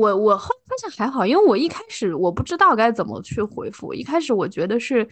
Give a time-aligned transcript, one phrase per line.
[0.00, 5.06] 我我后来发现还好，因为我一开始我不知道该怎么去回复，一开始我觉得是，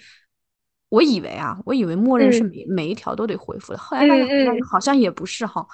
[0.89, 5.67] 我以为啊，我以为默认是每每一条都得回复的，后来发现好像也不是哈，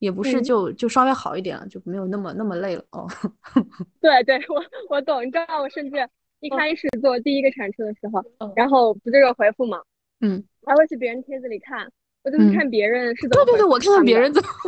[0.00, 3.08] 也不是，就就稍微好一点了，就没有那么那么累了哦。
[4.02, 5.96] 对对，我我懂，你知道我甚至
[6.40, 8.22] 一开始做第一个产出的时候，
[8.54, 9.80] 然后不就是回复嘛，
[10.20, 11.90] 嗯，还会去别人帖子里看。
[12.24, 14.48] 我就是看别人是怎么，对对对，我看看别人怎么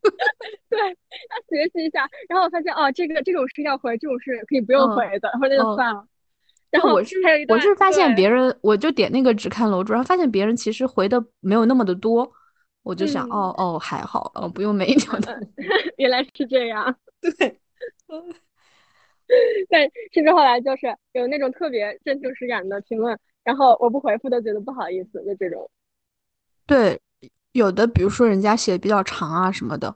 [0.70, 0.86] 对，要
[1.48, 2.08] 学习一下。
[2.28, 6.06] 然后我发现哦，这个这种是要回，这种是可以不用回的，然后那就算了。
[6.70, 7.16] 然后我是
[7.48, 12.30] 我是发现别人，我就点那个只看楼主，然后发现别人其实回的没有那么的多，
[12.84, 15.32] 我就想哦哦还好，哦不用每一条都。
[15.98, 17.58] 原来是这样，对。
[19.68, 25.68] 但甚至后来就是有那种特别真情实感的评论，然后我不回复都觉得不好意思，就这种。
[26.70, 27.00] 对，
[27.50, 29.92] 有的比如说人家写的比较长啊什么的，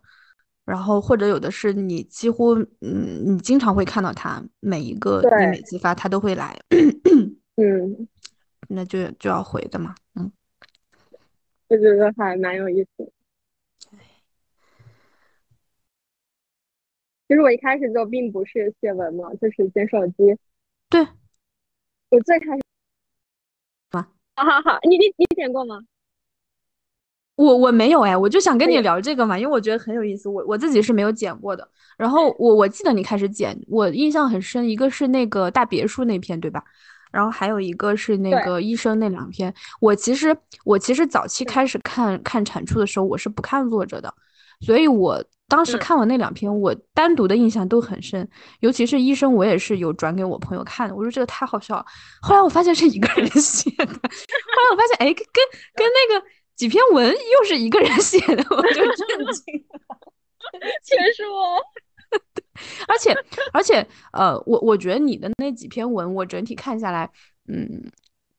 [0.65, 6.59] 然后或者有的是你几乎嗯，你经常会看到他每一个你每次发他都会来，
[7.55, 8.09] 嗯，
[8.69, 10.33] 那就就要回的嘛，嗯，
[11.69, 13.13] 我觉得还蛮有意思。
[17.29, 20.37] 其实我一开始就并不是写文嘛，就是捡手机。
[20.89, 21.07] 对，
[22.11, 22.63] 我最开始
[23.91, 25.79] 啊，好好好，你你你捡过吗？
[27.37, 30.29] 我我没有哎，我就想跟你聊这个嘛，因为我觉得很有意思。
[30.29, 31.69] 我我自己是没有剪过的。
[31.97, 36.63] 然后我我记得你开始剪，我印象很深，一个是那个大别墅那篇，对吧？
[37.11, 39.53] 然后还有一个是那个医生那两篇。
[39.81, 44.13] 我其实我其实早期开始看看产出的时候，我是不看作者的，
[44.61, 48.29] 所以我当时看完那两篇，我单独的印象都很深。
[48.61, 51.85] 尤其是医生，我也是有转给我朋友看的，我说这个太好笑了。
[52.23, 55.25] 后来我发现是一个人 写的，后来我发现哎，跟
[55.75, 56.27] 跟那个。
[56.57, 59.81] 几篇文又是一个人写的，我就震惊了，
[60.85, 61.61] 全是我。
[62.87, 63.13] 而且
[63.53, 67.11] 而且，呃，我我觉得你的那几篇文，我整体看下来，
[67.49, 67.67] 嗯，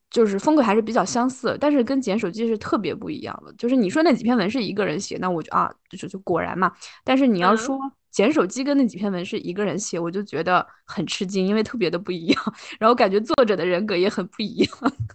[0.10, 3.54] 就是风格还是比较相似，但是跟捡手机是特别不一样的。
[3.58, 6.72] 就是你说那几篇文是一个人写，那我就啊，就就果然嘛。
[7.04, 7.78] 但是你要说。
[8.16, 12.42] 捡手机跟那几篇文是一个人写，我就觉得很吃惊，因为特别的不一样。
[12.80, 14.72] 然后感觉作者的人格也很不一样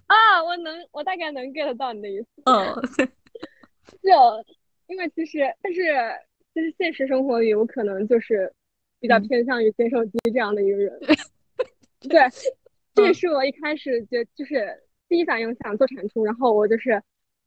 [0.06, 0.44] 啊！
[0.44, 2.26] 我能，我大概能 get 到你的意思。
[2.44, 2.76] 嗯，
[4.02, 4.10] 就
[4.86, 5.82] 因为其实，但是
[6.54, 8.52] 就是现实生活里，我可能就是
[9.00, 11.00] 比较偏向于捡手机这样的一个人。
[12.00, 12.20] 对，
[12.94, 14.78] 这也是我一开始就就是
[15.08, 17.02] 第一反应想做产出，然后我就是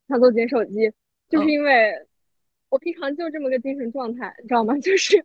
[0.08, 0.92] 想做捡手机，
[1.28, 1.94] 就是因为。
[2.74, 4.76] 我平常就这么个精神状态，你知道吗？
[4.82, 5.24] 就是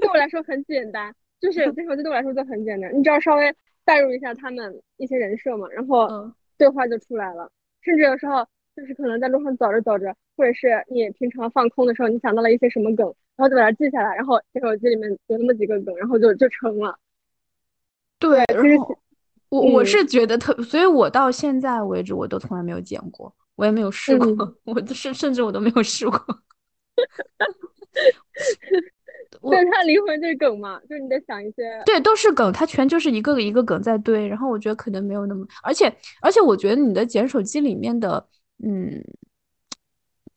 [0.00, 2.96] 对我来说很简单，就是这手机对我来说就很简单。
[2.96, 3.52] 你只要稍微
[3.84, 7.50] 代入一下他们一些人设嘛，然后对话就出来了。
[7.80, 13.04] 甚至有时候就是可能在路上走着走着，或者是你平常放空的时候，你想到了一些什么梗，
[13.34, 16.96] 然后就把它记下来，然后这手机里面有那么几个梗，然后就就成了。
[18.20, 18.96] 对，然后
[19.48, 26.24] 我我是觉得特，所以我到现在为止我都从来没有剪过，我也没有试过， 我甚甚至我都没有试过。
[29.42, 34.26] 对他灵魂就是梗嘛，就是你得想一些，对，都是梗，他全就是一个一个梗在堆。
[34.26, 38.24] 然后我觉得可能没有那么，而且而且我觉得你的捡手机里面的，
[38.64, 39.02] 嗯，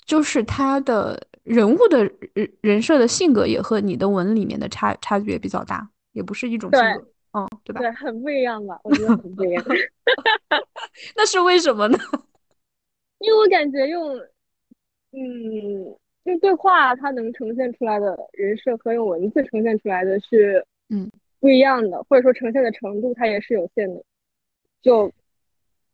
[0.06, 2.03] 就是他的人物的
[2.34, 7.80] 人人设的性格也和你的文里面的差差距也比较大，也不是一种性格，嗯，对吧？
[7.80, 8.80] 对，很不一样吧？
[8.84, 9.64] 我觉得很不一样。
[11.16, 11.97] 那是为什么呢？
[13.20, 14.16] 因为我感觉用，
[15.12, 15.98] 嗯。
[16.29, 21.09] 就对话，它能呈现出来的人设和用文字呈现出来的是，嗯，
[21.40, 24.03] 不一样的，或者说呈现的程度它也是有限的。
[24.81, 25.12] 就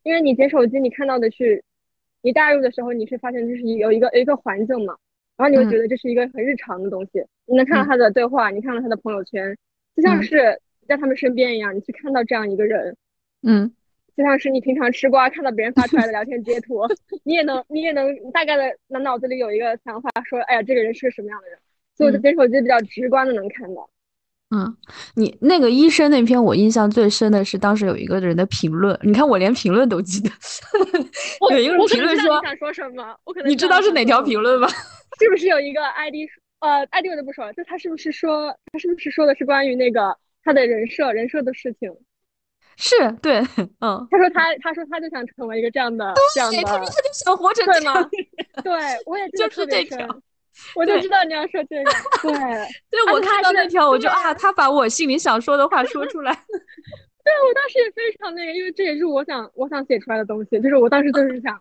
[0.04, 1.64] 因为你捡手机，你看到的是，
[2.22, 4.98] 你带入的时候，你是发现这是一有一个一个环境嘛，
[5.38, 7.26] 然后你会觉得这是一个很日常的东西。
[7.46, 9.58] 你能看到他的对话，你看到他的朋友圈，
[9.96, 12.96] 就像是在他们身边一样，你去看到这样一个人，
[13.42, 13.74] 嗯。
[14.16, 16.82] 就像是你平常吃瓜看到别人发出来的聊天截图，
[17.24, 21.60] 你也能你也能大概的脑脑子里有一个想法，说哎呀这个人是个什么样的人，
[21.98, 23.90] 所以我的手机比较直观的能看到。
[24.56, 24.78] 嗯，
[25.16, 30.30] 你那个医生那篇我印象最深的是当时有一个人的评论，你看我连评论都记得。
[31.52, 34.68] 有一个人评论说想说什么，我可能你知道是哪条评论吗？
[35.20, 36.16] 是不是有一个 ID
[36.60, 41.92] 呃 ID 我就不说了，就他是不是说他是不是说的是关于那个他的人设人设的事情？
[42.78, 43.40] 是对，
[43.80, 48.10] 嗯，他说他，他说他就想成为一个这样的，这样的，他就想活成这样。
[48.64, 48.74] 对，
[49.06, 50.08] 我也就是这条，
[50.76, 51.92] 我就知道你要说这个。
[52.22, 52.32] 对，
[52.92, 56.34] 对我看到那条，我就啊，他把我心里想说的话说出来。
[56.34, 61.60] 对，我当时也非常那个，因为这也是我想我想写出来的东西，就是我当时就是想，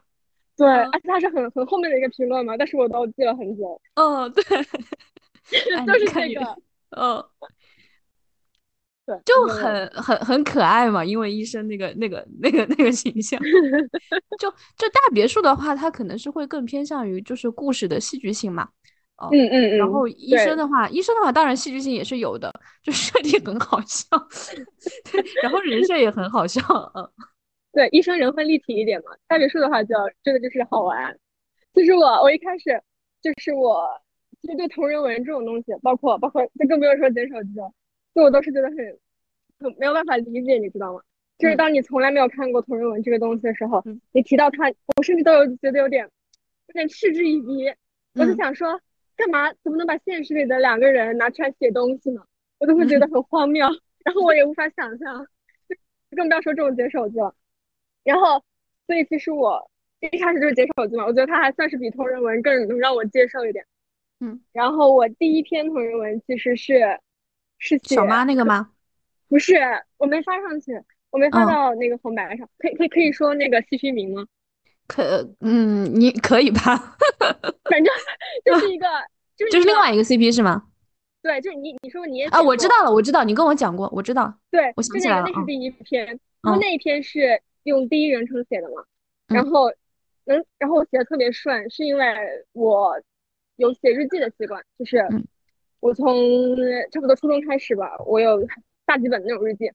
[0.57, 3.81] 对，而且他是很很后面的一个评论嘛，但是我都记了很久。
[3.95, 6.57] 嗯，对，就是这个，
[6.91, 7.25] 嗯。
[9.07, 13.39] 对，就很很很可爱嘛，因为医生那个那个那个那个形象，
[14.41, 18.69] 就就大别墅的话，它可能是会更偏向于就是故事的戏剧性嘛。
[19.31, 19.79] 嗯嗯嗯。
[19.79, 22.51] 然后医生的话，医生的话当然戏剧性也是有的，
[22.83, 24.09] 就设定很好笑，
[25.43, 26.61] 然后人设也很好笑。
[26.95, 27.07] 嗯，
[27.73, 29.13] 对，医生人会立体一点嘛。
[29.29, 31.17] 大别墅的话，就真的就是好玩。
[31.75, 32.83] 其实我我一开始
[33.21, 33.87] 就是我
[34.41, 37.71] 其实对同人文这种东西，包括包括就更不用说捡手机了。
[38.15, 38.77] 就我都是觉得很
[39.59, 41.01] 很没有办法理解，你知道吗？
[41.37, 43.83] 就是当你从来没有看过同人文这个东西的时候，
[44.13, 46.09] 你提到它，我甚至都有觉得有点
[46.69, 47.67] 有点嗤之以鼻。
[48.15, 48.81] 我就想说，
[49.17, 52.25] 干嘛怎么能把现实里的两个人拿出来写东西呢？
[52.59, 53.67] 我都会觉得很荒谬，
[54.05, 55.27] 然后我也无法想象，
[56.15, 57.35] 更不要说这种捡手机了。
[58.05, 58.45] 然后，
[58.87, 59.69] 所以其实我
[59.99, 63.67] 一开始就是捡手机嘛，我觉得它还算是比同人文更能让我接受一点。
[64.21, 67.01] 嗯，然后我第一篇同人文其实是。
[67.65, 68.71] 是小妈那个吗？
[69.27, 69.55] 不是，
[69.97, 70.73] 我没发上去，
[71.11, 72.47] 我没发到那个红白上。
[72.59, 74.27] 可以可以可以说那个 CP 名吗？
[74.87, 76.97] 可，嗯，你可以吧？
[77.71, 77.87] 反正
[78.45, 78.87] 就是一个，
[79.35, 80.65] 就是就是另外一个 CP 是吗？
[81.23, 84.39] 对，就是你你说你也啊，我知道了，我知道，你跟我讲过，我知道。
[84.51, 86.05] 对，我想起来了，那是第一篇，
[86.43, 88.85] 然后那一篇是用第一人称写的嘛，
[89.29, 89.73] 然后
[90.25, 92.05] 能，然后我写的特别顺，是因为
[92.53, 93.01] 我
[93.57, 95.03] 有写日记的习惯，就是。
[95.85, 96.57] 我从
[96.91, 98.43] 差不多初中开始吧，我有
[98.87, 99.71] 大几本那种日记，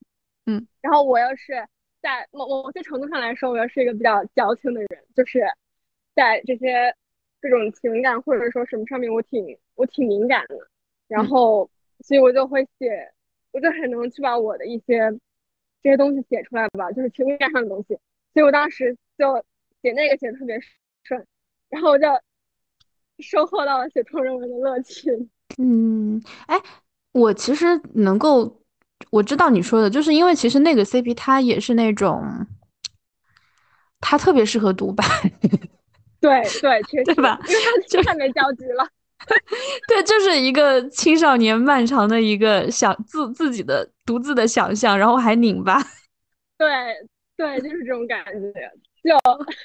[0.48, 1.54] 嗯，然后我要是
[2.02, 5.40] 在某某些程度上来说，我要是一个比较矫情的人，就是
[6.16, 6.96] 在这些
[7.40, 10.58] 各种情感或者说什么上面，我挺我挺敏感的，
[11.08, 11.70] 然后
[12.00, 13.14] 所以我就会写，
[13.52, 15.12] 我就很能去把我的一些
[15.84, 17.90] 这些东西写出来吧，就是情感上的东西，
[18.34, 19.46] 所以我当时就
[19.84, 20.60] 写那个写的特别
[21.04, 21.24] 顺，
[21.70, 22.08] 然后我就
[23.20, 25.30] 收获到了写同人文的乐趣。
[25.58, 26.62] 嗯，哎，
[27.12, 27.66] 我其实
[27.96, 28.62] 能够，
[29.10, 32.24] 我知道你说的，就是因为其实那个 CP 它也是那种，
[34.00, 35.04] 它特别适合独白，
[36.22, 37.40] 对对，确实，对吧？
[37.48, 37.62] 因为
[37.92, 38.88] 它太没交集了，
[39.88, 45.82] 对，就是一个青少年漫长的一个想自自己的独自的想象，然后还拧巴，
[46.58, 46.68] 对
[47.36, 48.72] 对，就是这种感觉，
[49.04, 49.18] 就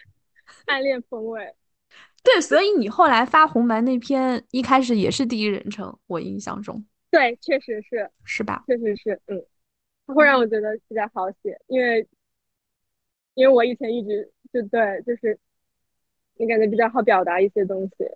[0.66, 1.54] 暗恋风味。
[2.24, 8.64] 对，所以你后来发红白那篇一开始也是第一人称，我印象中，对，确实是，是吧？
[8.66, 9.44] 确实是，嗯，
[10.06, 12.08] 它会让我觉得比较好写，因为，
[13.34, 15.38] 因为我以前一直就对，就是
[16.38, 18.10] 你感觉比较好表达一些东西。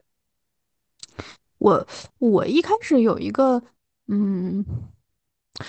[1.58, 1.86] 我
[2.18, 3.62] 我一开始有一个，
[4.06, 4.64] 嗯，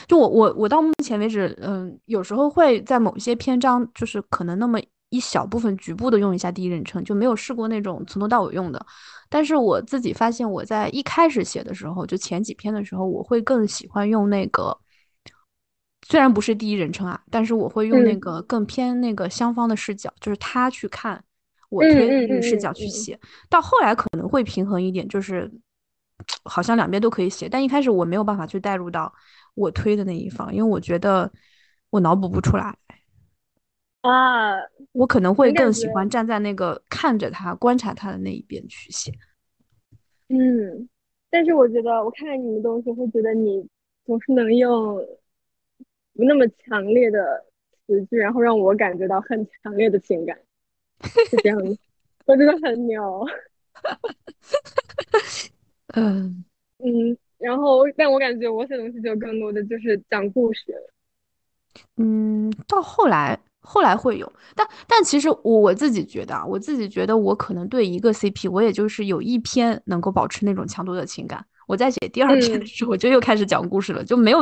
[0.07, 4.79] 就我我我到目前为止，嗯，有时候会在某些篇章，就是可能那么。
[5.09, 8.85] 一小部分局部的用一下第一人称，就没有试过那种从头到尾用的。
[9.27, 14.77] 但是我自己发现，我在一开始写的时候，就前几篇的时候，我会更喜欢用那个，
[16.07, 21.23] 虽然不是第一人称啊，但是我会用那个更偏那个相方的视角，就是他去看
[21.69, 23.19] 我推的那个视角去写。
[23.49, 25.51] 到后来可能会平衡一点，就是
[26.45, 27.49] 好像两边都可以写。
[27.49, 29.11] 但一开始我没有办法去带入到
[29.55, 31.31] 我推的那一方，因为我觉得
[31.89, 32.75] 我脑补不出来。
[34.01, 34.55] 啊，
[34.93, 39.11] 我可能会更喜欢站在那个看着他、观察他的那一边去写。
[40.29, 40.87] 嗯，
[41.29, 43.67] 但是我觉得我看看你的东西，会觉得你
[44.05, 44.95] 总是能用
[46.13, 47.43] 不那么强烈的
[47.87, 50.37] 词句，然后让我感觉到很强烈的情感，
[51.29, 51.77] 是这样的。
[52.25, 53.25] 我觉得很牛。
[55.95, 56.45] 嗯
[56.77, 60.73] 嗯，然后但我感觉我写东西就更多的就是讲故事。
[61.97, 63.37] 嗯，到后来。
[63.61, 71.45] 后来会有，但但其实我我自己觉得啊，我自己觉得我可能对一个 CP，我也就是有一篇能够保持那种强度的情感。
[71.67, 74.39] 我在写第二篇的时候，我就又开始讲故事了，就没有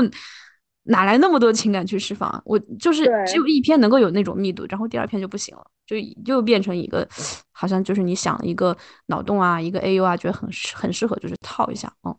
[0.84, 2.42] 哪来那么多情感去释放啊。
[2.46, 7.06] 我就是只有一篇能够有那种密度，然后第二篇就不行了，就又变成一个
[7.52, 11.92] 好像就是你想一个脑洞啊，一个 AU 啊，觉得很适很适合，就是套一下。
[12.04, 12.16] 嗯，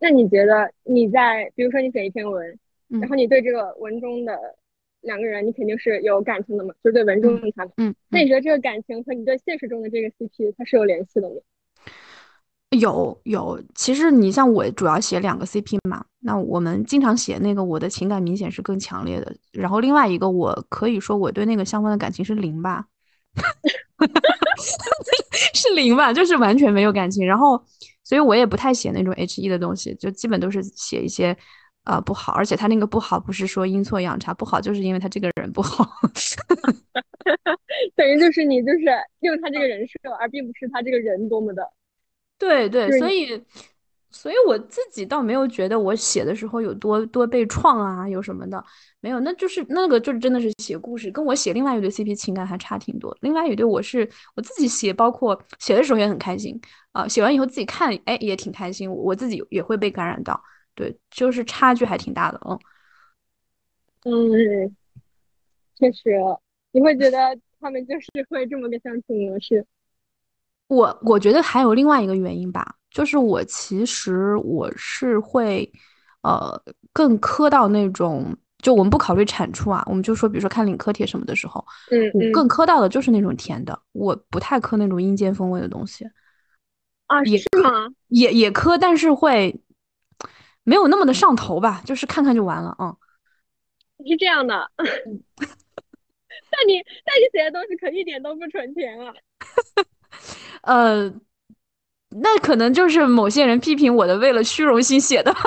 [0.00, 2.58] 那你觉得你在比如说你写一篇文，
[2.88, 4.36] 然后你对这个文中的。
[5.02, 7.66] 两个人，你肯定是有感情的嘛，就是对文中的他。
[7.76, 11.36] 嗯，那你觉得这个感情和你对现实中的这个 CP，它是有联系的吗？
[12.70, 19.34] 有有，其实你像我主要写两个 CP 嘛，那我们经常写那个，我的情感明显是更强烈的。
[19.52, 22.86] 然后另外一个，我可以说我对那个相关的感情是零吧，
[25.54, 27.26] 是零吧，就是完全没有感情。
[27.26, 27.62] 然后，
[28.04, 31.34] 所以我也不太写那种 HE 的东西，就基本都是写一些。
[31.88, 35.88] 啊，不好，而且他那个不好不是说阴错阳差，不好就是因为他这个人不好，
[37.96, 38.80] 等于就是你就是
[39.20, 41.66] 用他这个人设，而并不是他这个人多么的，
[42.38, 43.42] 对对，所以
[44.10, 48.62] 所以我自己倒没有觉得我写的时候有多多被创啊，有什么的
[49.00, 53.16] 没有，那就是那个就是真的是写故事，跟我写另外一对 CP 情感还差挺多。
[53.22, 56.60] 另外一对我是我自己写，包括写的时候也很开心
[56.92, 60.38] 啊，写完以后自己看，哎也挺开心，我自己也会被感染到，
[60.78, 62.40] 对，就是差距还挺大的，
[64.04, 64.76] 嗯嗯，
[65.74, 66.16] 确实，
[66.70, 67.18] 你会觉得
[67.58, 69.66] 他们就是会这么个相处模式。
[70.68, 72.76] 我我觉得还有另外一个原因吧。
[72.90, 75.68] 就是我其实我是会，
[76.22, 86.08] 呃，更磕到那种，就我们不考虑产出啊，我们就说，比如说看领克帖什么的时候，嗯，我更磕到的就是那种甜的，我不太磕那种阴间风味的东西。
[87.08, 87.88] 啊，也吗？
[88.08, 89.58] 也也磕，但是会
[90.68, 92.94] 没有那么的上头吧，就是看看就完了，嗯。
[94.06, 94.86] 是这样的，但
[96.66, 99.12] 你但你写的东西可一点都不纯甜啊。
[100.62, 101.12] 呃。
[102.10, 105.42] 那可能就是某些人批评我的，为了虚荣心写的吧，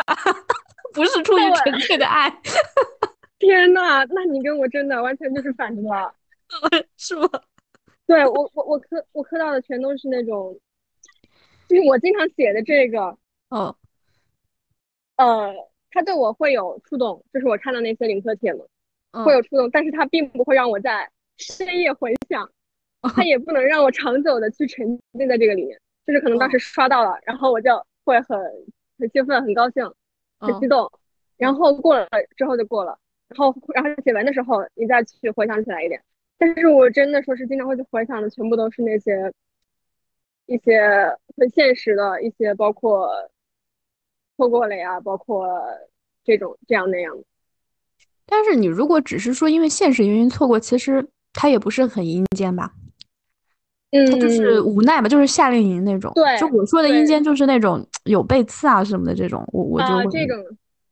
[0.93, 2.29] 不是出于纯粹的爱。
[3.39, 6.13] 天呐，那你跟我真的完全就是反着，
[6.97, 7.27] 是吗？
[8.05, 10.55] 对我，我我磕我磕到的全都是那种，
[11.67, 13.17] 就是我经常写的这个，
[13.49, 13.75] 哦，
[15.21, 15.53] 呃，
[15.91, 18.65] 他对我会有触动，就是我看到那些领克帖嘛，
[19.23, 22.49] 会有触动，但是他并不会让我在深夜回想，
[23.15, 25.79] 他也不能让我长久的去沉浸在这个里面。
[26.07, 28.39] 就是可能当时刷到了，然后我就会很
[28.97, 29.85] 很兴奋、很高兴、
[30.39, 30.91] 很激动，
[31.37, 32.97] 然后过了之后就过了，
[33.27, 36.01] 然后然后写完的时候你再去回想起来一点。
[36.39, 39.31] 但是我真的说是经常会去回想的，全部都是那些
[40.47, 40.81] 一些
[41.37, 43.07] 很现实的一些，包括
[44.41, 45.47] 错过了呀，包括
[46.23, 47.23] 这种这样那样的。
[48.25, 52.71] 但是你如果只是说因为现实原因错过，其实他也不是很阴间吧？
[53.91, 56.11] 嗯，他就是无奈吧，就是夏令营那种。
[56.15, 60.05] 对，就我说的阴间，就是那种有背刺啊什么的这种，我我就会。
[60.09, 60.43] 这种，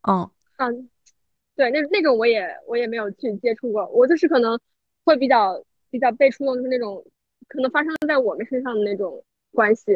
[0.08, 0.90] 嗯嗯，
[1.56, 4.60] 对，那那种我也我也没有去接触过，我就是可能
[5.06, 7.04] 会比较比较被触动，就是那种
[7.48, 9.94] 可能发生在我们身上的那种关系，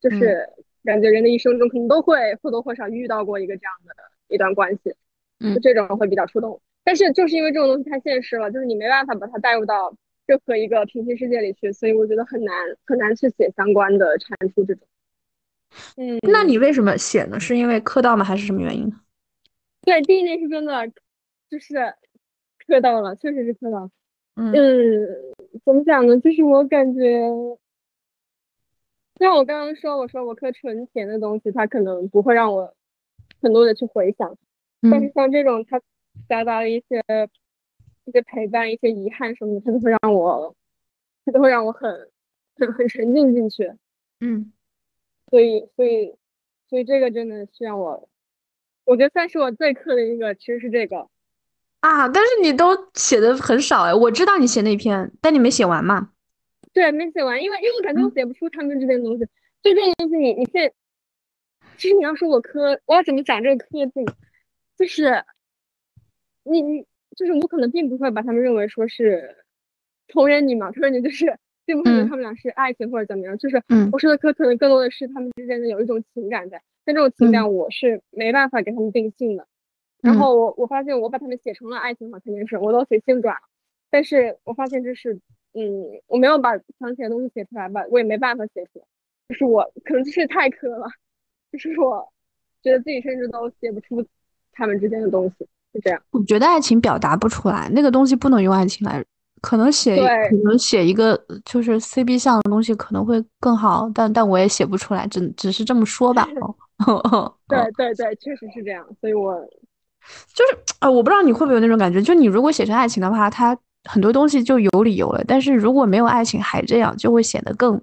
[0.00, 0.48] 就是
[0.84, 3.94] 感觉人的一生中可能都会或多或少遇到过一个这样的
[4.28, 4.94] 一段关系，
[5.40, 6.60] 嗯，这种会比较触动。
[6.84, 9.96] 但是就是因为这种东西太现实了，就是你没办法把它带入到。
[10.26, 14.88] 任何一个平行世界里去，所以我觉得很难很难去写相关的阐述这种。
[15.98, 17.38] 嗯，那你为什么写呢？
[17.38, 18.24] 是因为磕到吗？
[18.24, 18.98] 还是什么原因呢？
[19.82, 20.88] 对，第一年是真的，
[21.50, 21.74] 就是
[22.66, 23.90] 磕到了，确实是磕到了。
[24.36, 25.06] 嗯，
[25.62, 26.18] 怎么讲呢？
[26.20, 27.20] 就是我感觉，
[29.18, 32.74] 像我刚刚说，我说我磕纯甜的东西，它可能不会让我
[33.40, 34.36] 很多的去回想，
[34.82, 35.80] 但是像这种它
[36.28, 37.02] 夹杂了一些。
[38.06, 40.54] 一些陪伴，一些遗憾什么的，它都会让我，
[41.24, 41.90] 它都会让我很
[42.54, 43.72] 很很沉浸进去。
[44.20, 44.52] 嗯，
[45.30, 46.14] 所以所以
[46.68, 48.06] 所以这个真的是让我，
[48.84, 51.08] 我觉得算是我最磕的一个，其实是这个
[51.80, 52.06] 啊。
[52.06, 56.10] 但是你都写的很少哎，我知道你写那篇，但你没写完嘛？
[56.74, 59.24] 对，没写完，因为因为我感觉我写不出他们之间的东西。
[59.62, 60.70] 就这个东西，你你现，
[61.78, 64.04] 其实你要说我磕，我要怎么讲这个磕字？
[64.76, 65.24] 就是
[66.42, 66.86] 你你。
[67.16, 69.36] 就是我可能并不会把他们认为说是
[70.08, 73.38] 同人女嘛，同人女就是并不会觉得他们俩是爱情或者怎么样。
[73.38, 73.62] 就是
[73.92, 79.46] 我说的磕可能更多的是他们之间的有一种情感在，但这种情感我是没办法给他们定性的。
[80.02, 83.42] 然后我我发现我把他们写成了爱情嘛，肯定是我都写性转了，
[83.90, 85.20] 但是我发现这是
[85.54, 88.84] 嗯，我没有把想写的东西写出来吧，我也没办法写出来，
[89.28, 90.86] 就是我可能就是太磕了，
[91.52, 92.06] 就是我
[92.62, 94.04] 觉得自己甚至都写不出
[94.52, 95.46] 他们之间的东西。
[95.72, 99.04] 就这样，我觉得爱情表达不出来，那个东西不能用爱情来，
[99.40, 106.28] 可能写可能写一个就是 C B 项的东西可能会更好，但但我也写不出来，只只是这么说吧。
[107.48, 109.34] 对对对，确实是这样，所以我
[110.34, 117.80] 就是呃，我不知道你会不会有那种感觉，就你如果写成爱情的话，它很多东西就有理由了，但是如果没有爱情还这样，就会显得更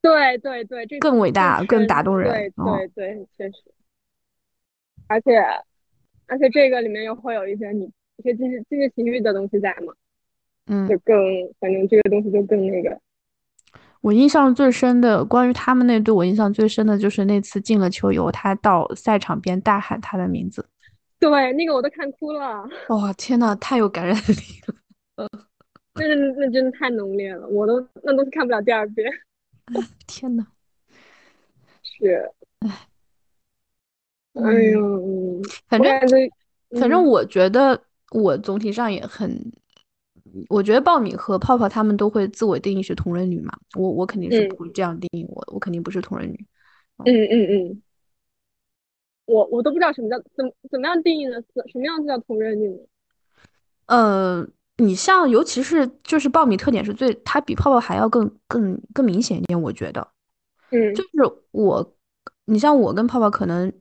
[0.00, 2.30] 对对对，更伟大、更打动人。
[2.32, 3.62] 对对对，确实，
[5.06, 5.42] 而且。
[6.30, 9.94] 而且这个里面又会有一些你一些经济经济情绪的东西在嘛，
[10.66, 11.16] 嗯，就更
[11.58, 13.00] 反正这个东西就更那个。
[14.02, 20.68] 我印象最深的关于他们那对我印象最深的就是那次进了球以后，他到赛场边大喊他的名字。
[21.18, 22.68] 对，那个我都看哭了。
[22.90, 24.34] 哇，天呐，太有感染力
[24.66, 24.74] 了。
[25.18, 25.28] 嗯，
[25.94, 26.06] 那
[26.36, 29.10] 那真的太浓烈了，我都那都是看不了第二遍。
[30.06, 30.46] 天呐。
[31.82, 32.30] 是。
[32.60, 32.88] 哎。
[34.34, 35.90] 哎呦，反正
[36.78, 37.82] 反正我觉得
[38.12, 39.36] 我总体上也很，
[40.48, 46.46] 我觉得爆米和泡泡他们都会自我定义是同人女嘛，我我肯定是不会这样定义我，我肯定不是同人女。
[46.98, 47.82] 嗯嗯嗯，
[49.26, 51.42] 我我都不知道什么叫怎么怎么样定义呢？
[51.72, 52.78] 什么样子叫同人女呢？
[54.78, 60.08] 呃，你像尤其是就是爆米特点是最，它比泡泡还要更更更明显一点，我觉得，
[60.70, 61.10] 嗯，就是
[61.50, 61.94] 我，
[62.46, 63.72] 你像我跟泡泡可能，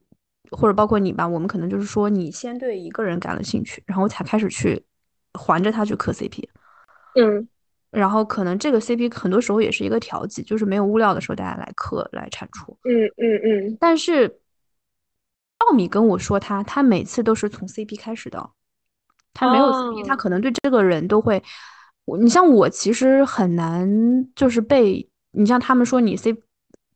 [0.51, 4.83] 或者包括你吧，我们可能就是说，你先对一个人感了兴趣，然后才开始去
[5.33, 6.43] 环着他去磕 CP，
[7.15, 7.47] 嗯。
[7.89, 12.77] 然后可能这个 CP 很多时候也是一个调剂，就是没有物料的时候大家来磕来产出。
[12.83, 13.77] 嗯嗯嗯。
[13.79, 14.39] 但是
[15.59, 18.49] 奥米跟我说他他每次都是从 CP 开始的，
[19.37, 21.41] 他没有 CP，他可能对这个人都会。
[22.19, 23.87] 你像我其实很难
[24.35, 26.35] 就是被你像他们说你 C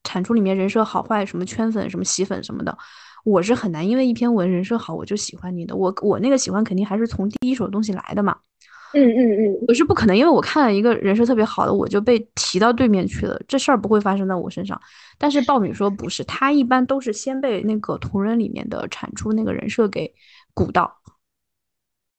[0.04, 2.76] 产出里面人设好坏什么圈粉什么洗粉什么的，
[3.24, 5.76] 我是很难因为一篇文人设好我就喜欢你的。
[5.76, 8.36] 我我那个喜欢肯定还是从第一手东西来的嘛。
[8.94, 13.40] 嗯嗯嗯，我是不可能，因为我看了一个人设特别好的，我就被提到对面去了。
[13.48, 14.78] 这事儿不会发生在我身上。
[15.18, 20.14] 但是鲍米说不是，他一般都是先被那个同人里面的产出那个人设给
[20.54, 20.94] 鼓到。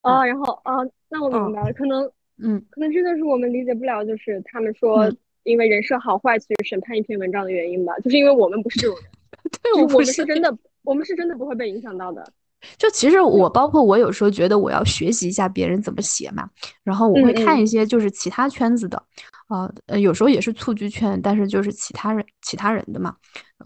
[0.03, 0.77] 哦，然后啊，
[1.09, 2.11] 那我明白了，可能，
[2.43, 5.11] 嗯，可能真的是我们理解不了，就是他们说
[5.45, 9.05] 因为人设好坏去审判一篇文章的原因吧，就是因为我们不是这种人，
[9.63, 10.41] 对，我们是真。
[10.43, 12.33] 的，我们是真的不会被影响到的。
[12.79, 16.49] 就其实我包括我有时候觉得我要学习一下别人怎么写嘛，
[16.85, 17.61] 然后我会看。
[17.61, 19.03] 一些就是其他圈子的，
[19.49, 23.17] 呃呃，有时候也是蹴鞠圈，但是就是其他人其他人的嘛，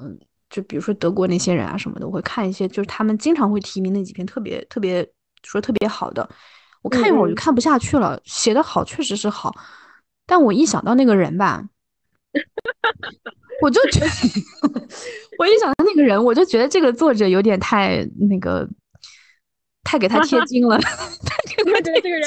[0.01, 5.07] 嗯，就比如说德国那些人啊什么的，我会看一些就是他们经常会提名那几篇特别特别
[5.43, 6.29] 说特别好的，
[6.83, 9.55] 我看一会儿我就看不下去了，写的好确实是好，
[10.27, 11.65] 但我一想到那个人吧，
[13.63, 14.07] 我就觉得
[15.39, 18.69] 我一想到那个人，我就觉得这个作者有点太那个。
[19.89, 22.23] 太给他贴金了， 太给他觉得这个人，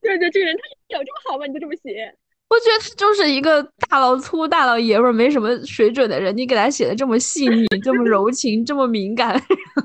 [0.00, 1.44] 就是觉得这个人他有这么好吗？
[1.44, 2.14] 你就这么写？
[2.48, 6.36] 我觉得他就是一个大老粗、大老爷们儿，没什么水准的人。
[6.36, 9.40] 你给他写的这么细腻、这么柔情、这么敏感，然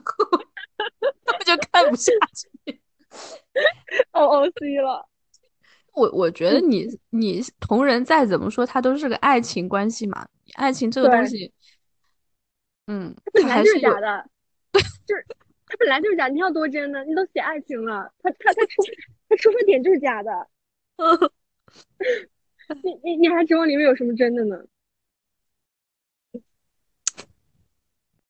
[0.05, 0.46] 后我
[1.47, 2.81] 就看不下去。
[4.11, 5.07] O O C 了。
[5.93, 10.27] 我我觉得你你同人再怎么说，他都是个爱情关系嘛。
[10.53, 11.51] 爱情这个东西，
[12.87, 14.29] 嗯，他还是假的，
[15.07, 15.25] 就是。
[15.69, 17.03] 他本来就是假，你要多真呢？
[17.03, 18.83] 你都写爱情了，他他他出
[19.27, 20.31] 他出发点就是假的，
[22.83, 24.57] 你你你还指望里面有什么真的呢？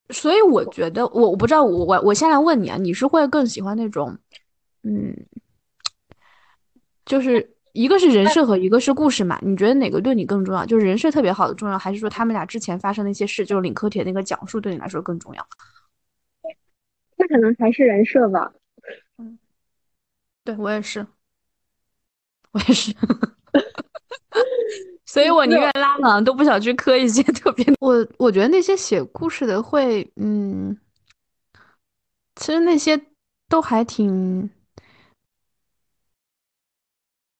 [0.09, 4.17] 所以我觉得，我我不知道，我我我先来问你啊，你是会更喜欢那种，
[4.83, 5.13] 嗯，
[7.05, 9.37] 就是一个是人设和一个是故事嘛？
[9.41, 10.65] 你觉得哪个对你更重要？
[10.65, 15.47] 就是人设特别好的重要，还是说他们俩之前发生的一些事，就是领科铁那个讲述对你来说更重要？
[17.17, 18.53] 那可能还是人设吧，
[19.17, 19.37] 嗯，
[20.43, 21.05] 对我也是，
[22.51, 22.93] 我也是，
[25.07, 27.65] 所以我宁愿拉郎都不想去磕一些 特别。
[27.79, 30.77] 我我觉得那些写故事的会，嗯，
[32.35, 32.99] 其实那些
[33.49, 34.47] 都还挺，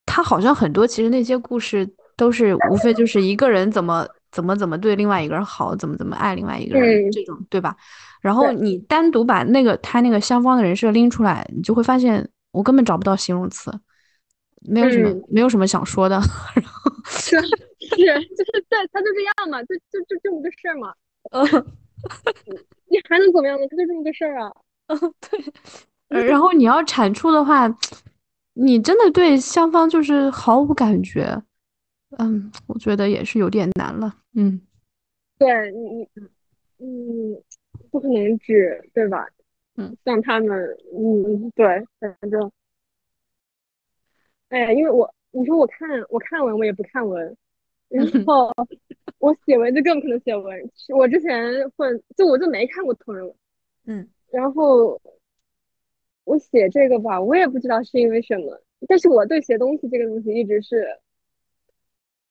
[0.06, 4.08] 他好像很多，其实那些故事都是无非就是一个人怎么。
[4.30, 7.76] 怎么怎么对另外一个人好，怎么怎么爱另外一个人，这种对吧？
[8.22, 13.72] 然后你单独把那个他那个相方的人设拎出来，你就会发现我根本找不到形容词，
[14.62, 16.16] 没有什么没有什么想说的。
[16.56, 20.94] 然后 是是就是对他就这样嘛，就就就这么个事儿嘛。
[21.32, 21.44] 嗯，
[22.88, 23.68] 你还能怎么样呢？
[23.70, 24.52] 他就这么个事儿啊。
[24.88, 25.14] 嗯，
[26.10, 26.24] 对。
[26.26, 27.68] 然后你要产出的话，
[28.54, 31.42] 你真的对双方就是毫无感觉。
[32.18, 34.14] 嗯，我觉得也是有点难了。
[34.36, 34.62] 嗯，
[35.38, 36.08] 对你，
[36.80, 37.42] 嗯，
[37.92, 39.28] 不可能只对吧？
[39.76, 40.50] 嗯，像他们，
[40.94, 41.66] 嗯，对，
[42.00, 42.50] 反正，
[44.50, 47.36] 哎，因为我你说我看我看文，我也不看文，
[47.90, 48.52] 然 后
[49.20, 50.72] 我写文就更不可能写文。
[50.96, 53.36] 我之前混，就我就没看过同人文。
[53.86, 55.00] 嗯，然后
[56.24, 61.00] 我写这个吧，我也不知道是因为什么，但是我对写东西这个东西一直是。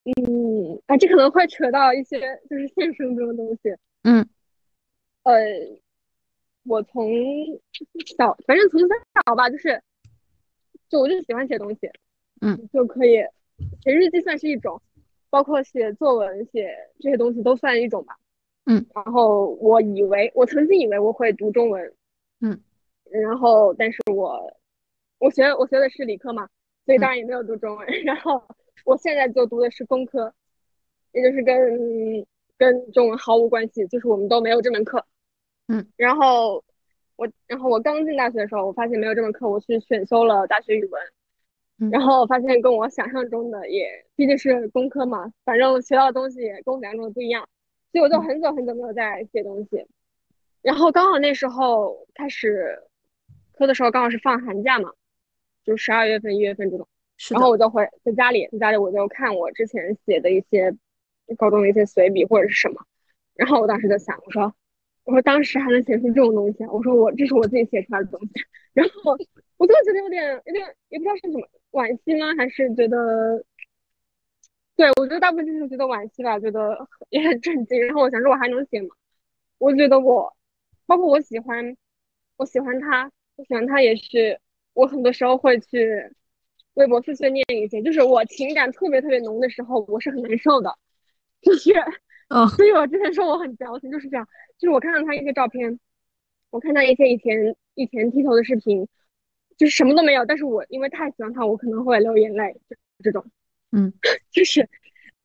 [0.05, 3.77] 嗯，啊，这可能会扯到一些就是现实中的东西。
[4.05, 4.25] 嗯，
[5.25, 5.35] 呃，
[6.63, 7.11] 我从
[8.17, 9.83] 小，反正从小吧，就是，
[10.89, 11.91] 就我就喜欢写东西。
[12.41, 13.17] 嗯，就可以
[13.83, 14.81] 写日记算是一种，
[15.31, 18.17] 包括写作文、写这些东西都算一种吧。
[18.65, 21.95] 嗯，然后我以为，我曾经以为我会读中文。
[22.41, 22.61] 嗯，
[23.11, 24.53] 然后，但是我
[25.19, 26.49] 我学我学的是理科嘛，
[26.85, 27.87] 所以当然也没有读中文。
[28.05, 28.43] 然后。
[28.85, 30.33] 我现在就读的是工科，
[31.11, 32.25] 也就是跟
[32.57, 35.05] 跟中文毫无关系，就是我们都没有这门课。
[35.67, 36.63] 嗯，然后
[37.17, 41.03] 我，然后我刚进大学的时候，我发现没有这门课，我去选修了大学语文，
[41.91, 47.47] 然后我发现跟我想象中的也毕竟是工科嘛，反正学到的东西也跟我想象中的不一样，
[47.93, 49.87] 所以我就很久很久没有再写东西。
[50.63, 52.79] 然后刚好那时候开始
[53.53, 54.93] 科的时候，刚好是放寒假嘛，
[55.65, 56.89] 就十二月份、一月份这种。
[57.31, 60.75] 然后我就回在家里，在家里我就看我之前写的一些
[61.37, 62.85] 高中的一些随笔或者是什么。
[63.35, 64.53] 然后我当时就想，我说，
[65.05, 68.33] 我说当时还能写出这种东西，我说我这是我自己写出来的东西。
[68.75, 69.17] 然后
[69.57, 73.45] 我就觉得有点有点也不知道是什么惋惜吗，还是觉得，
[74.77, 77.81] 对我觉得大部分就是觉得惋惜吧，觉得 也很震惊。
[77.87, 78.89] 然后我想说，我还能写吗？
[79.59, 80.35] 我觉得我，
[80.87, 81.77] 包括我喜欢，
[82.37, 84.41] 我喜欢他，我喜欢他也是，
[84.75, 86.11] 我很多时候会去
[86.75, 90.77] 微博碎碎念一些，就是我情感特别特别浓的时候，我是很难受的，
[91.41, 91.73] 就是，
[92.29, 95.79] 嗯，所以我之前说我很矫情，就是这样，就是我看到他一些照片，
[96.51, 98.87] 我看到一些以前以前剃头的视频，
[99.57, 103.25] 就是什么都没有，但是我因为太喜欢他，我可能会流眼泪，就这种，
[103.73, 103.93] 嗯，
[104.31, 104.69] 就是。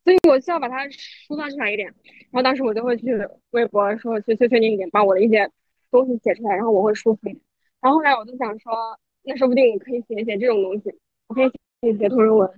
[0.04, 1.88] 所以我需要把它抒发出来一点，
[2.32, 3.16] 然后当时我就会去
[3.52, 5.48] 微博说去碎碎念一点，把我的一些
[5.92, 7.40] 东西写出来，然后我会舒服一点。
[7.80, 10.92] 然后后来我就想说，那说不定我可以写一写这种东西，
[11.28, 12.50] 我可以写写同人文。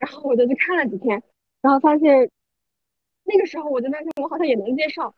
[0.00, 1.22] 然后我就去看了几天，
[1.62, 2.28] 然后发现
[3.22, 5.14] 那个时候我就发现我好像也能接受。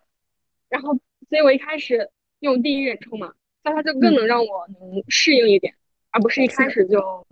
[0.68, 0.92] 然后，
[1.30, 2.10] 所以我一开始
[2.40, 3.32] 用第一人称嘛，
[3.64, 5.74] 那它就更能让我能适应一点，
[6.12, 7.26] 而不是一开始就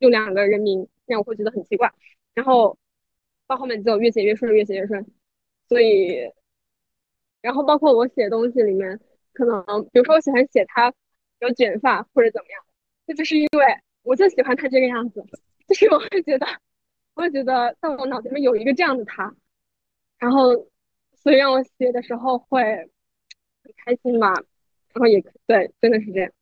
[0.00, 1.90] 用两个人名，那样我会觉得很奇怪。
[2.34, 2.76] 然后。
[3.48, 5.06] 到后面就越写越顺，越写越顺，
[5.68, 6.32] 所以，
[7.40, 8.98] 然后包括我写东西里面，
[9.32, 10.92] 可能比如说我喜欢写他
[11.38, 12.64] 有卷发或者怎么样，
[13.06, 13.64] 这就是因为
[14.02, 15.24] 我就喜欢他这个样子，
[15.68, 16.46] 就是我会觉得，
[17.14, 19.32] 我会觉得在我脑子里面有一个这样的他，
[20.18, 20.66] 然后
[21.14, 22.60] 所以让我写的时候会
[23.62, 24.32] 很开心吧，
[24.92, 26.32] 然后也对，真的是这样。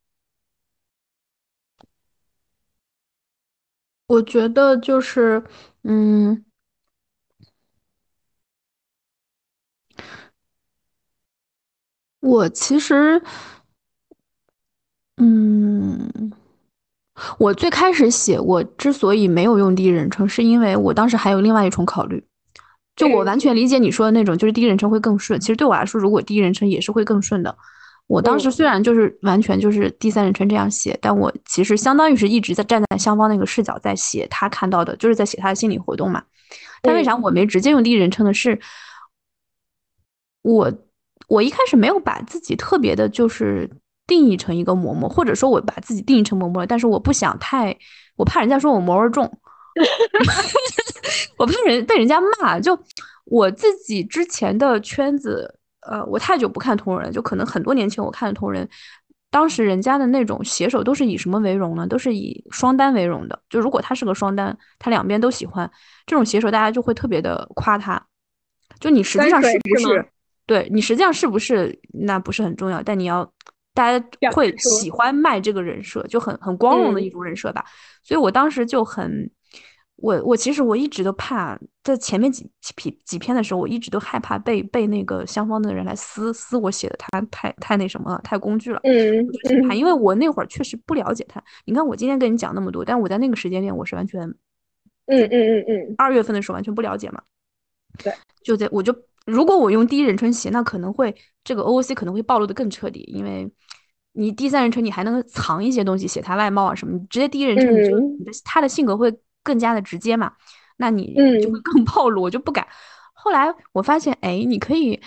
[4.15, 5.43] 我觉得就是，
[5.83, 6.45] 嗯。
[12.21, 13.21] 我其实，
[15.19, 16.33] 嗯，
[17.39, 22.25] 我最开始写，我之所以没有用第一人称，是因为我当时还有另外一重考虑。
[22.97, 25.39] 就我完全理解你说的那种，就是第一人称会更顺。
[25.39, 27.55] 其实对我来说，如果第一人称也是会更顺的。
[28.07, 36.23] 我当时虽然就是完全就是第三人称这样写，但我其实相当于是一直在站在香方那个视角在写他看到的，就是在写他的心理活动嘛。
[36.83, 38.61] 但为啥我没直接用第一人称的是，
[40.43, 40.73] 我。
[41.27, 43.69] 我一开始没有把自己特别的，就是
[44.07, 47.75] 定义成一个嬷嬷，或者说我把自己定义成嬷嬷了，但是我不想太，
[48.17, 49.25] 我怕人家说我嬷味重
[51.39, 52.61] 我怕人被人家骂。
[52.61, 52.79] 就
[53.25, 58.69] 我自己之前的圈子，呃，我太久不看同人，就可能很多年前我看的同人，
[59.31, 61.87] 当时人家的那种写手都是以什么为荣呢？
[61.87, 63.39] 都是以双单为荣的。
[63.49, 65.71] 就如果他是个双单，他两边都喜欢
[66.07, 68.01] 这种写手，大家就会特别的夸他。
[68.81, 70.07] 就你实际上是不是？
[70.47, 73.33] 对你实际上是不是那不是很重要，但你要
[73.73, 77.65] 大家会喜欢卖这个人设，就很很光荣的一种人设吧。
[78.03, 79.31] 所以我当时就很，
[80.05, 88.79] 我我其实我一直都怕，在前面几几几篇的时候，我一直都害怕被被那个相方的人来撕撕我写的，他太太那什么了，太工具了。
[88.85, 89.27] 嗯，
[89.67, 91.43] 怕，因为我那会儿确实不了解他。
[91.65, 94.21] 你看我今天跟你讲那么多，但我在那个时间点我是完全，
[95.07, 97.23] 嗯嗯嗯嗯，二月份的时候完全不了解嘛。
[98.03, 98.13] 对，
[98.43, 98.95] 就在我就。
[99.25, 103.51] 如果我用第一人称写，那可能会这个 OOC 可能会暴露的更彻底，因为
[104.13, 109.11] 你第三人称你还能藏一些东西，写他外貌啊什么，你直接第一人称，你就你的他的性格会
[109.45, 110.33] 更加的直接嘛，
[110.79, 112.67] 那你就会更暴露，我就不敢。
[113.13, 115.01] 后来我发现，哎，你可以，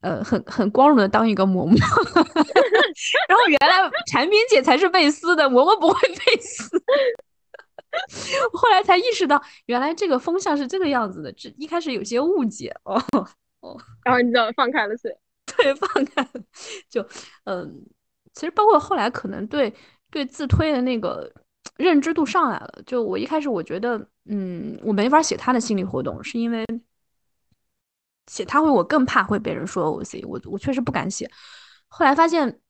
[0.00, 1.78] 呃，很很光荣的当一个嬷嬷，
[3.28, 6.68] 然后原来产品姐才是被撕的，嬷嬷不会被撕。
[8.52, 11.32] 后来才意识到，原来这个风向是这个样子的。
[11.32, 13.00] 这一开始有些误解哦
[13.60, 15.16] 哦，然后你知道放开了是？
[15.56, 16.30] 对，放开了。
[16.90, 17.06] 就
[17.44, 17.86] 嗯，
[18.32, 19.72] 其实包括后来可能对
[20.10, 21.32] 对自推的那个
[21.76, 22.82] 认知度上来了。
[22.86, 26.64] 就我一开始我觉得，嗯，我没法写他的心理活动，是因为
[28.26, 31.30] 写他会我更怕会被人说 OC，我我确实不敢写。
[31.88, 32.60] 后来发现。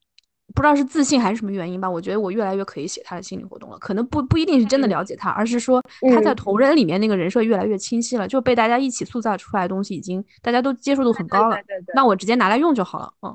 [0.54, 3.78] 不知道是自信还是什么原因吧，我觉得我越来越可以写他的心理活动了。
[3.78, 5.82] 可能不不一定是真的了解他，而是说
[6.14, 11.56] 他在同人里面那个人设越来越清晰了，就被大家一起塑造出来的东西已经大家都接受度很高了。
[11.56, 11.94] 对对对。
[11.94, 13.10] 那我直接拿来用就好了。
[13.22, 13.34] 嗯，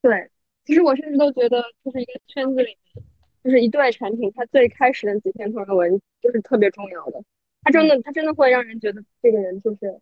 [0.00, 0.30] 对。
[0.64, 3.04] 其实我甚至都觉得，就是一个圈子里面，
[3.44, 7.22] 就是一段产品，它最开始的几篇同人文就是特别重要的。
[7.62, 10.00] 它真的，它真的会让人觉得这个人就是